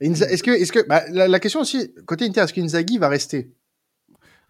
Est-ce 0.00 0.42
que, 0.42 0.50
est-ce 0.50 0.72
que, 0.72 0.86
bah, 0.86 1.02
la, 1.10 1.40
question 1.40 1.60
aussi 1.60 1.92
côté 2.06 2.24
Inter, 2.24 2.42
est-ce 2.42 2.52
qu'Inzaghi 2.52 2.98
va 2.98 3.08
rester? 3.08 3.52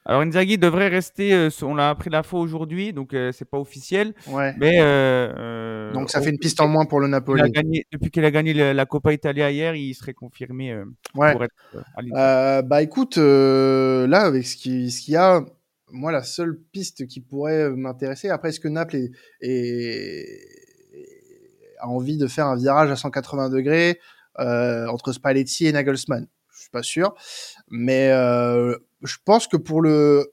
Alors 0.08 0.22
Inzaghi 0.22 0.56
devrait 0.56 0.88
rester, 0.88 1.34
euh, 1.34 1.50
on 1.60 1.74
l'a 1.74 1.90
appris 1.90 2.08
la 2.08 2.22
fois 2.22 2.40
aujourd'hui, 2.40 2.94
donc 2.94 3.12
euh, 3.12 3.30
c'est 3.30 3.44
pas 3.44 3.58
officiel. 3.58 4.14
Ouais. 4.26 4.54
Mais 4.58 4.78
euh, 4.80 5.92
donc 5.92 6.10
ça 6.10 6.22
fait 6.22 6.30
une 6.30 6.38
piste 6.38 6.62
en 6.62 6.66
moins 6.66 6.86
pour 6.86 7.00
le 7.00 7.08
Napoli. 7.08 7.42
depuis 7.92 8.10
qu'il 8.10 8.24
a 8.24 8.30
gagné 8.30 8.54
la, 8.54 8.86
Coppa 8.86 9.12
Italia 9.12 9.50
hier, 9.50 9.74
il 9.74 9.92
serait 9.94 10.14
confirmé 10.14 10.74
ouais. 11.14 11.32
pour 11.32 11.44
être 11.44 11.54
à 12.16 12.62
Bah 12.62 12.80
écoute, 12.80 13.18
là 13.18 14.22
avec 14.22 14.46
ce 14.46 14.56
qu'il 14.56 14.90
ce 14.90 15.10
y 15.10 15.16
a, 15.16 15.44
moi 15.90 16.10
la 16.10 16.22
seule 16.22 16.58
piste 16.72 17.06
qui 17.06 17.20
pourrait 17.20 17.68
m'intéresser, 17.70 18.30
après 18.30 18.48
est-ce 18.48 18.60
que 18.60 18.68
Naples 18.68 19.10
est, 19.42 20.24
a 21.80 21.86
envie 21.86 22.16
de 22.16 22.26
faire 22.28 22.46
un 22.46 22.56
virage 22.56 22.90
à 22.90 22.96
180 22.96 23.50
degrés 23.50 24.00
entre 24.38 25.12
Spalletti 25.12 25.66
et 25.66 25.72
Nagelsmann? 25.72 26.26
Suis 26.68 26.72
pas 26.72 26.82
sûr, 26.82 27.14
mais 27.68 28.10
je 29.02 29.16
pense 29.24 29.46
que 29.46 29.56
pour 29.56 29.82
le 29.82 30.32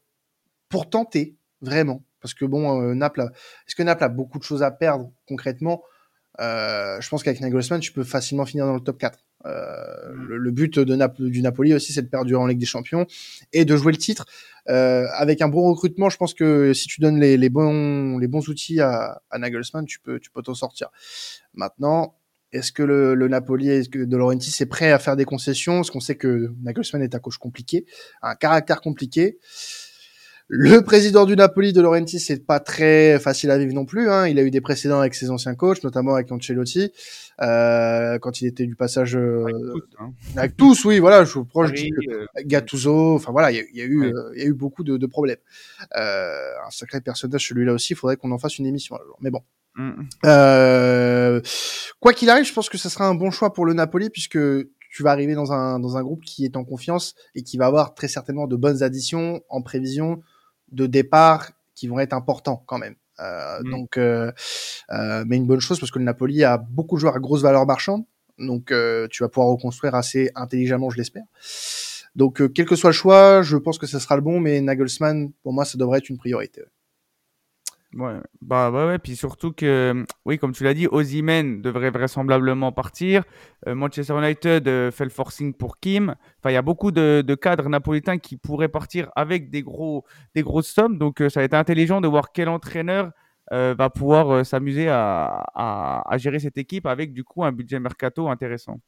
pour 0.69 0.89
tenter 0.89 1.35
vraiment 1.61 2.03
parce 2.21 2.33
que 2.33 2.45
bon 2.45 2.81
euh, 2.81 2.93
Naples 2.95 3.29
est-ce 3.67 3.75
que 3.75 3.83
Naples 3.83 4.03
a 4.03 4.09
beaucoup 4.09 4.39
de 4.39 4.43
choses 4.43 4.63
à 4.63 4.71
perdre 4.71 5.11
concrètement? 5.27 5.83
Euh, 6.41 6.99
je 6.99 7.07
pense 7.07 7.23
qu'avec 7.23 7.39
Nagelsmann 7.39 7.79
tu 7.79 7.93
peux 7.93 8.03
facilement 8.03 8.45
finir 8.45 8.65
dans 8.65 8.73
le 8.73 8.81
top 8.81 8.97
4 8.97 9.19
euh, 9.45 10.11
mm. 10.13 10.25
le, 10.25 10.51
but 10.51 10.79
de 10.79 11.29
du 11.29 11.41
Napoli 11.41 11.73
aussi 11.73 11.93
c'est 11.93 12.01
de 12.01 12.09
perdurer 12.09 12.41
en 12.41 12.47
Ligue 12.47 12.57
des 12.57 12.65
Champions 12.65 13.05
et 13.53 13.63
de 13.63 13.77
jouer 13.77 13.93
le 13.93 13.97
titre. 13.97 14.25
Euh, 14.67 15.05
avec 15.13 15.41
un 15.41 15.47
bon 15.47 15.69
recrutement 15.69 16.09
je 16.09 16.17
pense 16.17 16.33
que 16.33 16.73
si 16.73 16.87
tu 16.87 16.99
donnes 16.99 17.19
les, 17.19 17.37
les 17.37 17.49
bons 17.49 18.17
les 18.17 18.27
bons 18.27 18.49
outils 18.49 18.81
à, 18.81 19.21
à 19.29 19.37
Nagelsmann 19.37 19.85
tu 19.85 19.99
peux 19.99 20.19
tu 20.19 20.29
peux 20.31 20.41
t'en 20.41 20.55
sortir. 20.55 20.89
Maintenant 21.53 22.15
est-ce 22.51 22.71
que 22.71 22.83
le, 22.83 23.15
le 23.15 23.27
Napoli 23.27 23.69
est 23.69 23.89
que 23.91 23.99
De 23.99 24.17
Laurentiis 24.17 24.55
est 24.61 24.65
prêt 24.65 24.91
à 24.91 24.99
faire 24.99 25.15
des 25.15 25.25
concessions? 25.25 25.75
Parce 25.77 25.91
qu'on 25.91 25.99
sait 25.99 26.15
que 26.15 26.53
Nagelsmann 26.63 27.01
est 27.01 27.15
un 27.15 27.19
coach 27.19 27.37
compliqué, 27.37 27.85
un 28.21 28.35
caractère 28.35 28.81
compliqué. 28.81 29.39
Le 30.47 30.81
président 30.81 31.25
du 31.25 31.35
Napoli, 31.35 31.73
De 31.73 31.81
Laurentiis, 31.81 32.19
c'est 32.19 32.45
pas 32.45 32.59
très 32.59 33.17
facile 33.19 33.49
à 33.49 33.57
vivre 33.57 33.73
non 33.73 33.85
plus. 33.85 34.11
Hein. 34.11 34.27
Il 34.27 34.37
a 34.37 34.43
eu 34.43 34.51
des 34.51 34.61
précédents 34.61 34.99
avec 34.99 35.15
ses 35.15 35.31
anciens 35.31 35.55
coachs, 35.55 35.83
notamment 35.83 36.13
avec 36.13 36.31
Ancelotti, 36.31 36.91
euh, 37.41 38.19
quand 38.19 38.41
il 38.41 38.47
était 38.47 38.67
du 38.67 38.75
passage 38.75 39.17
euh, 39.17 39.43
avec, 39.43 39.55
tous, 39.55 39.83
hein. 39.99 40.13
avec, 40.35 40.55
tous, 40.55 40.85
oui, 40.85 40.99
voilà. 40.99 41.23
Je 41.23 41.39
proche 41.39 41.71
euh, 41.71 42.25
Gattuso. 42.45 43.15
Enfin 43.15 43.31
voilà, 43.31 43.51
il 43.51 43.65
y, 43.73 43.79
y, 43.79 43.81
a 43.81 43.85
eu, 43.85 44.13
il 44.35 44.39
y 44.39 44.43
a 44.43 44.45
eu 44.45 44.53
beaucoup 44.53 44.83
de, 44.83 44.97
de 44.97 45.05
problèmes. 45.07 45.39
un 45.95 46.69
sacré 46.69 47.01
personnage 47.01 47.47
celui-là 47.47 47.73
aussi. 47.73 47.93
Il 47.93 47.95
faudrait 47.95 48.17
qu'on 48.17 48.31
en 48.31 48.37
fasse 48.37 48.59
une 48.59 48.67
émission. 48.67 48.95
Alors. 48.95 49.17
Mais 49.21 49.31
bon. 49.31 49.41
Mm. 49.75 50.03
Euh, 50.25 51.41
quoi 51.99 52.13
qu'il 52.13 52.29
arrive, 52.29 52.45
je 52.45 52.53
pense 52.53 52.69
que 52.69 52.77
ce 52.77 52.89
sera 52.89 53.05
un 53.05 53.15
bon 53.15 53.31
choix 53.31 53.53
pour 53.53 53.65
le 53.65 53.73
Napoli 53.73 54.09
puisque 54.09 54.39
tu 54.95 55.03
vas 55.03 55.11
arriver 55.11 55.35
dans 55.35 55.51
un, 55.51 55.79
dans 55.79 55.97
un 55.97 56.03
groupe 56.03 56.23
qui 56.23 56.45
est 56.45 56.55
en 56.55 56.63
confiance 56.63 57.15
et 57.35 57.43
qui 57.43 57.57
va 57.57 57.65
avoir 57.65 57.93
très 57.95 58.07
certainement 58.07 58.47
de 58.47 58.55
bonnes 58.55 58.81
additions 58.81 59.41
en 59.49 59.61
prévision 59.61 60.21
de 60.71 60.87
départ 60.87 61.51
qui 61.75 61.87
vont 61.87 61.99
être 61.99 62.13
importants 62.13 62.63
quand 62.65 62.77
même. 62.77 62.95
Euh, 63.19 63.59
mm. 63.61 63.71
Donc, 63.71 63.97
euh, 63.97 64.31
euh, 64.91 65.23
mais 65.27 65.37
une 65.37 65.45
bonne 65.45 65.59
chose 65.59 65.79
parce 65.79 65.91
que 65.91 65.99
le 65.99 66.05
Napoli 66.05 66.43
a 66.43 66.57
beaucoup 66.57 66.95
de 66.95 67.01
joueurs 67.01 67.15
à 67.15 67.19
grosse 67.19 67.41
valeur 67.41 67.65
marchande, 67.65 68.05
donc 68.39 68.71
euh, 68.71 69.07
tu 69.09 69.23
vas 69.23 69.29
pouvoir 69.29 69.49
reconstruire 69.49 69.95
assez 69.95 70.31
intelligemment, 70.35 70.89
je 70.89 70.97
l'espère. 70.97 71.23
Donc, 72.15 72.41
quel 72.53 72.65
que 72.65 72.77
soit 72.77 72.91
le 72.91 72.95
choix, 72.95 73.41
je 73.41 73.57
pense 73.57 73.77
que 73.77 73.87
ce 73.87 73.99
sera 73.99 74.15
le 74.15 74.21
bon, 74.21 74.39
mais 74.39 74.61
Nagelsmann, 74.61 75.33
pour 75.43 75.51
moi, 75.51 75.65
ça 75.65 75.77
devrait 75.77 75.97
être 75.97 76.09
une 76.09 76.17
priorité. 76.17 76.61
Ouais, 76.61 76.67
bah 78.41 78.71
ouais, 78.71 78.85
ouais, 78.85 78.99
puis 78.99 79.15
surtout 79.15 79.53
que, 79.53 80.05
oui, 80.25 80.37
comme 80.37 80.51
tu 80.51 80.65
l'as 80.65 80.73
dit, 80.73 80.87
Ozymen 80.87 81.61
devrait 81.61 81.91
vraisemblablement 81.91 82.73
partir. 82.73 83.23
Euh, 83.67 83.75
Manchester 83.75 84.17
United 84.17 84.67
euh, 84.67 84.91
fait 84.91 85.05
le 85.05 85.09
forcing 85.09 85.53
pour 85.53 85.79
Kim. 85.79 86.15
Enfin, 86.39 86.51
il 86.51 86.53
y 86.53 86.57
a 86.57 86.61
beaucoup 86.61 86.91
de, 86.91 87.35
cadres 87.41 87.69
napolitains 87.69 88.17
qui 88.17 88.35
pourraient 88.35 88.67
partir 88.67 89.09
avec 89.15 89.49
des, 89.49 89.63
gros, 89.63 90.03
des 90.35 90.43
grosses 90.43 90.67
sommes. 90.67 90.97
Donc, 90.97 91.21
euh, 91.21 91.29
ça 91.29 91.39
va 91.39 91.45
être 91.45 91.53
intelligent 91.53 92.01
de 92.01 92.07
voir 92.07 92.31
quel 92.33 92.49
entraîneur 92.49 93.11
va 93.51 93.91
pouvoir 93.91 94.43
s'amuser 94.43 94.87
à, 94.89 96.03
gérer 96.17 96.39
cette 96.39 96.57
équipe 96.57 96.87
avec, 96.87 97.13
du 97.13 97.23
coup, 97.23 97.43
un 97.43 97.51
budget 97.51 97.79
mercato 97.79 98.27
intéressant. 98.27 98.79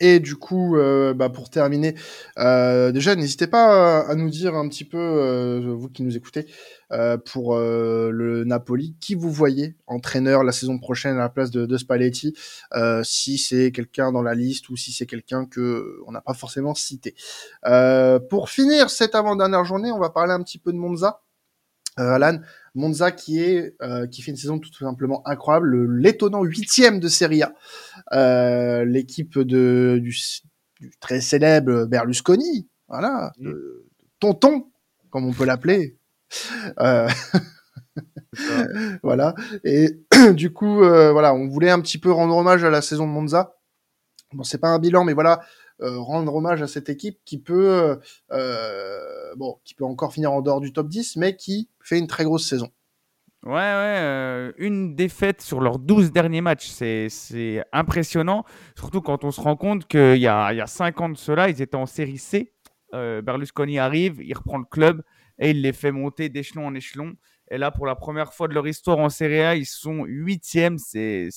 Et 0.00 0.20
du 0.20 0.36
coup, 0.36 0.76
euh, 0.76 1.12
bah 1.12 1.28
pour 1.28 1.50
terminer, 1.50 1.96
euh, 2.38 2.92
déjà 2.92 3.16
n'hésitez 3.16 3.48
pas 3.48 4.00
à, 4.00 4.14
nous 4.14 4.30
dire 4.30 4.54
un 4.54 4.68
petit 4.68 4.84
peu, 4.84 4.96
euh, 4.96 5.74
vous 5.74 5.88
qui 5.88 6.04
nous 6.04 6.16
écoutez, 6.16 6.46
euh, 6.92 7.16
pour 7.16 7.56
euh, 7.56 8.10
le 8.12 8.44
Napoli, 8.44 8.94
qui 9.00 9.16
vous 9.16 9.32
voyez 9.32 9.74
entraîneur 9.88 10.44
la 10.44 10.52
saison 10.52 10.78
prochaine 10.78 11.16
à 11.16 11.20
la 11.20 11.28
place 11.28 11.50
de, 11.50 11.66
de 11.66 11.76
Spalletti, 11.76 12.34
si 13.02 13.38
c'est 13.38 13.72
quelqu'un 13.72 14.12
dans 14.12 14.22
la 14.22 14.34
liste 14.34 14.68
ou 14.68 14.76
si 14.76 14.92
c'est 14.92 15.06
quelqu'un 15.06 15.46
que 15.46 15.98
on 16.06 16.12
n'a 16.12 16.20
pas 16.20 16.34
forcément 16.34 16.74
cité. 16.76 17.16
pour 18.30 18.50
finir 18.50 18.90
cette 18.90 19.16
avant-dernière 19.16 19.64
journée, 19.64 19.90
on 19.90 19.98
va 19.98 20.10
parler 20.10 20.32
un 20.32 20.42
petit 20.42 20.58
peu 20.58 20.72
de 20.72 20.78
Monza. 20.78 21.22
Alan, 21.96 22.38
Monza 22.78 23.10
qui 23.12 23.40
est 23.40 23.74
euh, 23.82 24.06
qui 24.06 24.22
fait 24.22 24.30
une 24.30 24.36
saison 24.36 24.58
tout 24.58 24.72
simplement 24.72 25.26
incroyable, 25.26 25.98
l'étonnant 25.98 26.44
huitième 26.44 27.00
de 27.00 27.08
Serie 27.08 27.42
A, 27.42 27.52
euh, 28.12 28.84
l'équipe 28.84 29.38
de 29.38 29.98
du, 30.00 30.16
très 31.00 31.20
célèbre 31.20 31.86
Berlusconi, 31.86 32.68
voilà, 32.88 33.32
tonton 34.20 34.66
comme 35.10 35.26
on 35.26 35.32
peut 35.32 35.44
l'appeler. 35.44 35.98
Euh, 36.80 37.08
voilà 39.02 39.34
et 39.64 39.98
du 40.34 40.52
coup 40.52 40.76
voilà, 40.76 41.34
on 41.34 41.48
voulait 41.48 41.70
un 41.70 41.80
petit 41.80 41.98
peu 41.98 42.12
rendre 42.12 42.36
hommage 42.36 42.64
à 42.64 42.70
la 42.70 42.80
saison 42.80 43.06
de 43.06 43.12
Monza. 43.12 43.54
Bon, 44.34 44.42
c'est 44.42 44.58
pas 44.58 44.68
un 44.68 44.78
bilan, 44.78 45.04
mais 45.04 45.14
voilà, 45.14 45.40
rendre 45.80 46.34
hommage 46.34 46.62
à 46.62 46.66
cette 46.66 46.88
équipe 46.88 47.18
qui 47.24 47.38
peut, 47.38 47.98
euh, 48.32 49.34
bon, 49.36 49.58
qui 49.64 49.74
peut 49.74 49.84
encore 49.84 50.12
finir 50.12 50.32
en 50.32 50.42
dehors 50.42 50.60
du 50.60 50.72
top 50.72 50.88
10, 50.88 51.16
mais 51.16 51.36
qui 51.36 51.68
fait 51.82 51.98
une 51.98 52.06
très 52.06 52.24
grosse 52.24 52.48
saison. 52.48 52.70
Ouais, 53.44 53.52
ouais, 53.52 53.98
euh, 54.00 54.52
une 54.58 54.96
défaite 54.96 55.40
sur 55.40 55.60
leurs 55.60 55.78
12 55.78 56.10
derniers 56.10 56.40
matchs, 56.40 56.66
c'est 56.68 57.64
impressionnant. 57.72 58.44
Surtout 58.76 59.00
quand 59.00 59.22
on 59.24 59.30
se 59.30 59.40
rend 59.40 59.56
compte 59.56 59.86
qu'il 59.86 60.16
y 60.16 60.22
y 60.22 60.26
a 60.26 60.66
5 60.66 61.00
ans 61.00 61.08
de 61.08 61.16
cela, 61.16 61.48
ils 61.48 61.62
étaient 61.62 61.76
en 61.76 61.86
série 61.86 62.18
C. 62.18 62.52
Euh, 62.94 63.22
Berlusconi 63.22 63.78
arrive, 63.78 64.20
il 64.20 64.34
reprend 64.34 64.58
le 64.58 64.64
club 64.64 65.02
et 65.38 65.50
il 65.50 65.62
les 65.62 65.72
fait 65.72 65.92
monter 65.92 66.28
d'échelon 66.28 66.66
en 66.66 66.74
échelon. 66.74 67.14
Et 67.50 67.58
là, 67.58 67.70
pour 67.70 67.86
la 67.86 67.94
première 67.94 68.34
fois 68.34 68.48
de 68.48 68.54
leur 68.54 68.66
histoire 68.66 68.98
en 68.98 69.08
Serie 69.08 69.40
A, 69.40 69.54
ils 69.54 69.66
sont 69.66 70.04
huitièmes. 70.04 70.78
C'est 70.78 71.28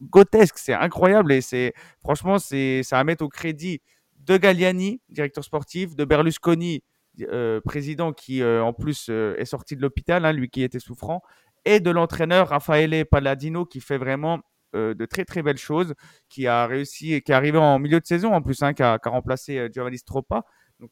grotesque, 0.00 0.58
c'est 0.58 0.74
incroyable 0.74 1.32
et 1.32 1.40
c'est 1.40 1.72
franchement, 2.00 2.38
c'est 2.38 2.82
à 2.90 3.04
mettre 3.04 3.24
au 3.24 3.28
crédit 3.28 3.80
de 4.18 4.36
Galliani, 4.36 5.00
directeur 5.08 5.44
sportif, 5.44 5.96
de 5.96 6.04
Berlusconi, 6.04 6.82
euh, 7.22 7.60
président 7.60 8.12
qui 8.12 8.42
euh, 8.42 8.62
en 8.62 8.72
plus 8.72 9.08
euh, 9.10 9.34
est 9.38 9.44
sorti 9.44 9.74
de 9.74 9.82
l'hôpital, 9.82 10.24
hein, 10.24 10.32
lui 10.32 10.48
qui 10.48 10.62
était 10.62 10.78
souffrant, 10.78 11.22
et 11.64 11.80
de 11.80 11.90
l'entraîneur 11.90 12.48
Raffaele 12.48 13.04
Palladino 13.06 13.64
qui 13.64 13.80
fait 13.80 13.98
vraiment 13.98 14.40
de 14.74 15.06
très 15.06 15.24
très 15.24 15.42
belles 15.42 15.56
choses, 15.56 15.94
qui 16.28 16.46
a 16.46 16.66
réussi, 16.66 17.22
qui 17.22 17.32
est 17.32 17.34
arrivé 17.34 17.56
en 17.56 17.78
milieu 17.78 18.00
de 18.00 18.06
saison 18.06 18.34
en 18.34 18.42
plus, 18.42 18.62
hein, 18.62 18.74
qui, 18.74 18.82
a, 18.82 18.98
qui, 18.98 19.08
a, 19.08 19.12
remplacé 19.12 19.66
Giovanni 19.72 19.96
Stroppa. 19.96 20.42
Donc 20.78 20.90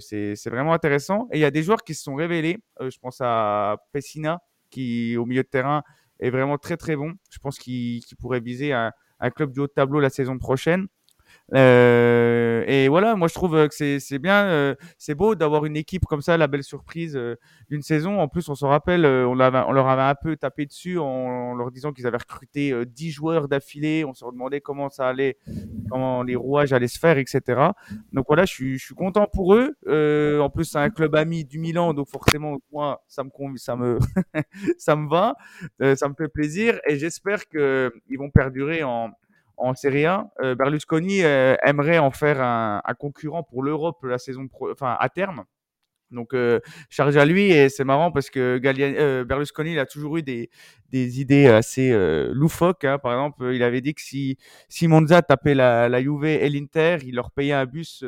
c'est 0.00 0.48
vraiment 0.50 0.72
intéressant. 0.72 1.28
Et 1.30 1.38
il 1.38 1.40
y 1.40 1.44
a 1.44 1.52
des 1.52 1.62
joueurs 1.62 1.84
qui 1.84 1.94
se 1.94 2.02
sont 2.02 2.16
révélés. 2.16 2.58
je 2.80 2.98
pense 2.98 3.18
à 3.20 3.76
Pessina 3.92 4.40
qui 4.70 5.16
au 5.16 5.24
milieu 5.24 5.44
de 5.44 5.48
terrain 5.48 5.84
est 6.22 6.30
vraiment 6.30 6.56
très 6.56 6.76
très 6.76 6.96
bon. 6.96 7.14
Je 7.30 7.38
pense 7.38 7.58
qu'il 7.58 8.02
pourrait 8.18 8.40
viser 8.40 8.72
un, 8.72 8.92
club 9.34 9.52
du 9.52 9.60
haut 9.60 9.68
tableau 9.68 10.00
la 10.00 10.10
saison 10.10 10.38
prochaine. 10.38 10.86
Euh, 11.54 12.64
et 12.66 12.88
voilà, 12.88 13.16
moi 13.16 13.28
je 13.28 13.34
trouve 13.34 13.68
que 13.68 13.98
c'est 13.98 14.18
bien, 14.18 14.44
euh, 14.46 14.74
c'est 14.96 15.14
beau 15.14 15.34
d'avoir 15.34 15.64
une 15.66 15.76
équipe 15.76 16.04
comme 16.06 16.22
ça, 16.22 16.36
la 16.36 16.46
belle 16.46 16.62
surprise 16.62 17.16
euh, 17.16 17.36
d'une 17.68 17.82
saison. 17.82 18.20
En 18.20 18.28
plus, 18.28 18.48
on 18.48 18.54
se 18.54 18.64
rappelle, 18.64 19.04
euh, 19.04 19.26
on, 19.28 19.38
avait, 19.40 19.62
on, 19.66 19.72
leur 19.72 19.88
avait 19.88 20.02
un 20.02 20.14
peu 20.14 20.36
tapé 20.36 20.66
dessus 20.66 20.98
en, 20.98 21.54
leur 21.54 21.70
disant 21.70 21.92
qu'ils 21.92 22.06
avaient 22.06 22.18
recruté 22.18 22.72
10 22.86 23.10
joueurs 23.10 23.48
d'affilée. 23.48 24.04
On 24.04 24.14
se 24.14 24.24
demandait 24.24 24.60
comment 24.60 24.88
ça 24.88 25.08
allait, 25.08 25.36
comment 25.90 26.22
les 26.22 26.36
rouages 26.36 26.72
allaient 26.72 26.88
se 26.88 26.98
faire, 26.98 27.18
etc. 27.18 27.40
Donc 28.12 28.26
voilà, 28.28 28.44
je 28.44 28.52
suis, 28.52 28.78
je 28.78 28.84
suis 28.84 28.94
content 28.94 29.26
pour 29.32 29.54
eux. 29.54 29.74
en 30.40 30.50
plus, 30.50 30.64
c'est 30.64 30.78
un 30.78 30.90
club 30.90 31.14
ami 31.14 31.44
du 31.44 31.58
Milan, 31.58 31.94
donc 31.94 32.08
forcément, 32.08 32.58
moi, 32.72 33.02
ça 33.08 33.24
me, 33.24 33.56
ça 33.56 33.76
me, 33.76 33.98
ça 34.78 34.96
me 34.96 35.08
va, 35.08 35.36
ça 35.94 36.08
me 36.08 36.14
fait 36.14 36.28
plaisir 36.28 36.78
et 36.88 36.96
j'espère 36.96 37.46
qu'ils 37.48 38.18
vont 38.18 38.30
perdurer 38.30 38.82
en 38.82 39.10
en 39.56 39.74
Serie 39.74 40.06
A. 40.06 40.30
Euh, 40.40 40.54
Berlusconi 40.54 41.22
euh, 41.22 41.56
aimerait 41.62 41.98
en 41.98 42.10
faire 42.10 42.40
un, 42.40 42.82
un 42.84 42.94
concurrent 42.94 43.42
pour 43.42 43.62
l'Europe 43.62 44.02
la 44.04 44.18
saison 44.18 44.48
pro, 44.48 44.70
enfin 44.70 44.96
à 44.98 45.08
terme. 45.08 45.44
Donc 46.10 46.34
euh, 46.34 46.60
charge 46.90 47.16
à 47.16 47.24
lui 47.24 47.50
et 47.52 47.70
c'est 47.70 47.84
marrant 47.84 48.12
parce 48.12 48.28
que 48.28 48.60
euh, 48.62 49.24
Berlusconi 49.24 49.72
il 49.72 49.78
a 49.78 49.86
toujours 49.86 50.18
eu 50.18 50.22
des, 50.22 50.50
des 50.90 51.20
idées 51.20 51.46
assez 51.46 51.90
euh, 51.90 52.30
loufoques. 52.34 52.84
Hein. 52.84 52.98
Par 52.98 53.12
exemple, 53.12 53.50
il 53.54 53.62
avait 53.62 53.80
dit 53.80 53.94
que 53.94 54.02
si, 54.02 54.36
si 54.68 54.88
Monza 54.88 55.22
tapait 55.22 55.54
la, 55.54 55.88
la 55.88 56.02
Juve 56.02 56.26
et 56.26 56.48
l'Inter, 56.50 56.98
il 57.04 57.14
leur 57.14 57.30
payait 57.30 57.54
un 57.54 57.64
bus 57.64 58.04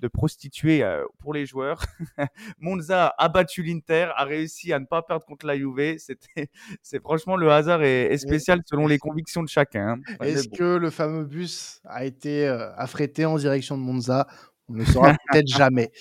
de 0.00 0.08
prostituées 0.08 0.82
euh, 0.82 1.04
pour 1.18 1.32
les 1.32 1.46
joueurs. 1.46 1.84
Monza 2.58 3.14
a 3.18 3.28
battu 3.28 3.62
l'Inter, 3.62 4.10
a 4.16 4.24
réussi 4.24 4.72
à 4.72 4.78
ne 4.78 4.84
pas 4.86 5.02
perdre 5.02 5.24
contre 5.24 5.46
la 5.46 5.56
Juve. 5.56 5.96
C'était, 5.98 6.50
c'est 6.82 7.00
franchement 7.00 7.36
le 7.36 7.50
hasard 7.50 7.82
est, 7.82 8.16
spécial 8.18 8.60
selon 8.66 8.86
les 8.86 8.98
convictions 8.98 9.42
de 9.42 9.48
chacun. 9.48 10.00
Hein. 10.08 10.16
Est-ce 10.20 10.48
que 10.48 10.76
le 10.76 10.90
fameux 10.90 11.24
bus 11.24 11.80
a 11.84 12.04
été 12.04 12.46
euh, 12.46 12.74
affrété 12.76 13.24
en 13.24 13.36
direction 13.36 13.76
de 13.76 13.82
Monza? 13.82 14.26
On 14.68 14.74
ne 14.74 14.84
saura 14.84 15.14
peut-être 15.30 15.48
jamais. 15.48 15.92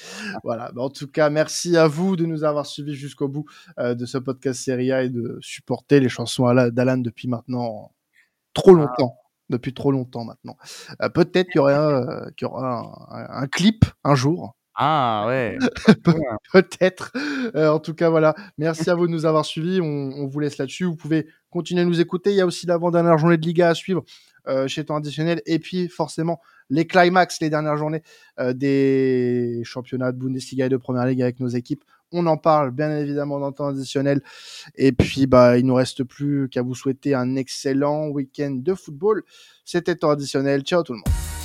Voilà. 0.43 0.71
en 0.75 0.89
tout 0.89 1.08
cas, 1.08 1.29
merci 1.29 1.77
à 1.77 1.88
vous 1.88 2.15
de 2.15 2.25
nous 2.25 2.43
avoir 2.43 2.65
suivis 2.65 2.95
jusqu'au 2.95 3.27
bout 3.27 3.45
euh, 3.79 3.93
de 3.93 4.05
ce 4.05 4.17
podcast 4.17 4.62
Serie 4.62 4.91
A 4.91 5.03
et 5.03 5.10
de 5.10 5.38
supporter 5.41 5.99
les 5.99 6.10
chansons 6.10 6.51
d'Alan 6.71 6.97
depuis 6.97 7.27
maintenant 7.27 7.91
trop 8.53 8.71
ah. 8.71 8.79
longtemps. 8.79 9.17
Depuis 9.49 9.73
trop 9.73 9.91
longtemps 9.91 10.23
maintenant. 10.23 10.58
Euh, 11.01 11.10
peut-être 11.10 11.47
qu'il 11.49 11.58
y 11.58 11.60
aura, 11.60 11.71
euh, 11.71 12.29
y 12.41 12.45
aura 12.45 13.08
un, 13.12 13.47
clip 13.47 13.86
un 14.03 14.15
jour. 14.15 14.55
Ah 14.73 15.25
ouais. 15.27 15.58
Peut-être. 16.51 17.13
en 17.55 17.79
tout 17.79 17.93
cas, 17.93 18.10
voilà. 18.10 18.36
Merci 18.58 18.89
à 18.89 18.95
vous 18.95 19.08
de 19.08 19.12
nous 19.12 19.25
avoir 19.25 19.45
suivis. 19.45 19.79
On, 19.81 19.86
on 19.86 20.27
vous 20.27 20.39
laisse 20.39 20.58
là-dessus. 20.58 20.86
Vous 20.86 20.95
pouvez 20.95 21.27
continuez 21.49 21.81
à 21.81 21.86
nous 21.86 22.01
écouter. 22.01 22.31
Il 22.31 22.36
y 22.36 22.41
a 22.41 22.45
aussi 22.45 22.65
l'avant-dernière 22.65 23.17
journée 23.17 23.38
de 23.38 23.45
Liga 23.45 23.69
à 23.69 23.73
suivre 23.75 24.03
euh, 24.47 24.67
chez 24.67 24.86
Temps 24.86 24.97
Additionnel. 24.97 25.41
Et 25.47 25.58
puis, 25.58 25.88
forcément, 25.88 26.39
les 26.69 26.86
climax, 26.86 27.39
les 27.41 27.49
dernières 27.49 27.77
journées 27.77 28.03
euh, 28.39 28.53
des 28.53 29.62
championnats 29.63 30.12
de 30.12 30.19
Bundesliga 30.19 30.67
et 30.67 30.69
de 30.69 30.77
Première 30.77 31.05
Ligue 31.05 31.21
avec 31.21 31.39
nos 31.39 31.47
équipes. 31.47 31.84
On 32.17 32.25
en 32.28 32.38
parle, 32.38 32.71
bien 32.71 32.97
évidemment, 32.97 33.39
dans 33.41 33.51
Temps 33.51 33.67
Additionnel. 33.67 34.21
Et 34.75 34.93
puis, 34.93 35.28
bah, 35.28 35.58
il 35.58 35.65
nous 35.65 35.75
reste 35.75 36.06
plus 36.06 36.47
qu'à 36.47 36.62
vous 36.62 36.73
souhaiter 36.73 37.13
un 37.13 37.36
excellent 37.36 38.08
week-end 38.08 38.51
de 38.51 38.73
football. 38.73 39.23
C'était 39.65 39.95
Temps 39.95 40.12
Additionnel. 40.12 40.62
Ciao 40.62 40.82
tout 40.82 40.93
le 40.93 40.99
monde. 40.99 41.44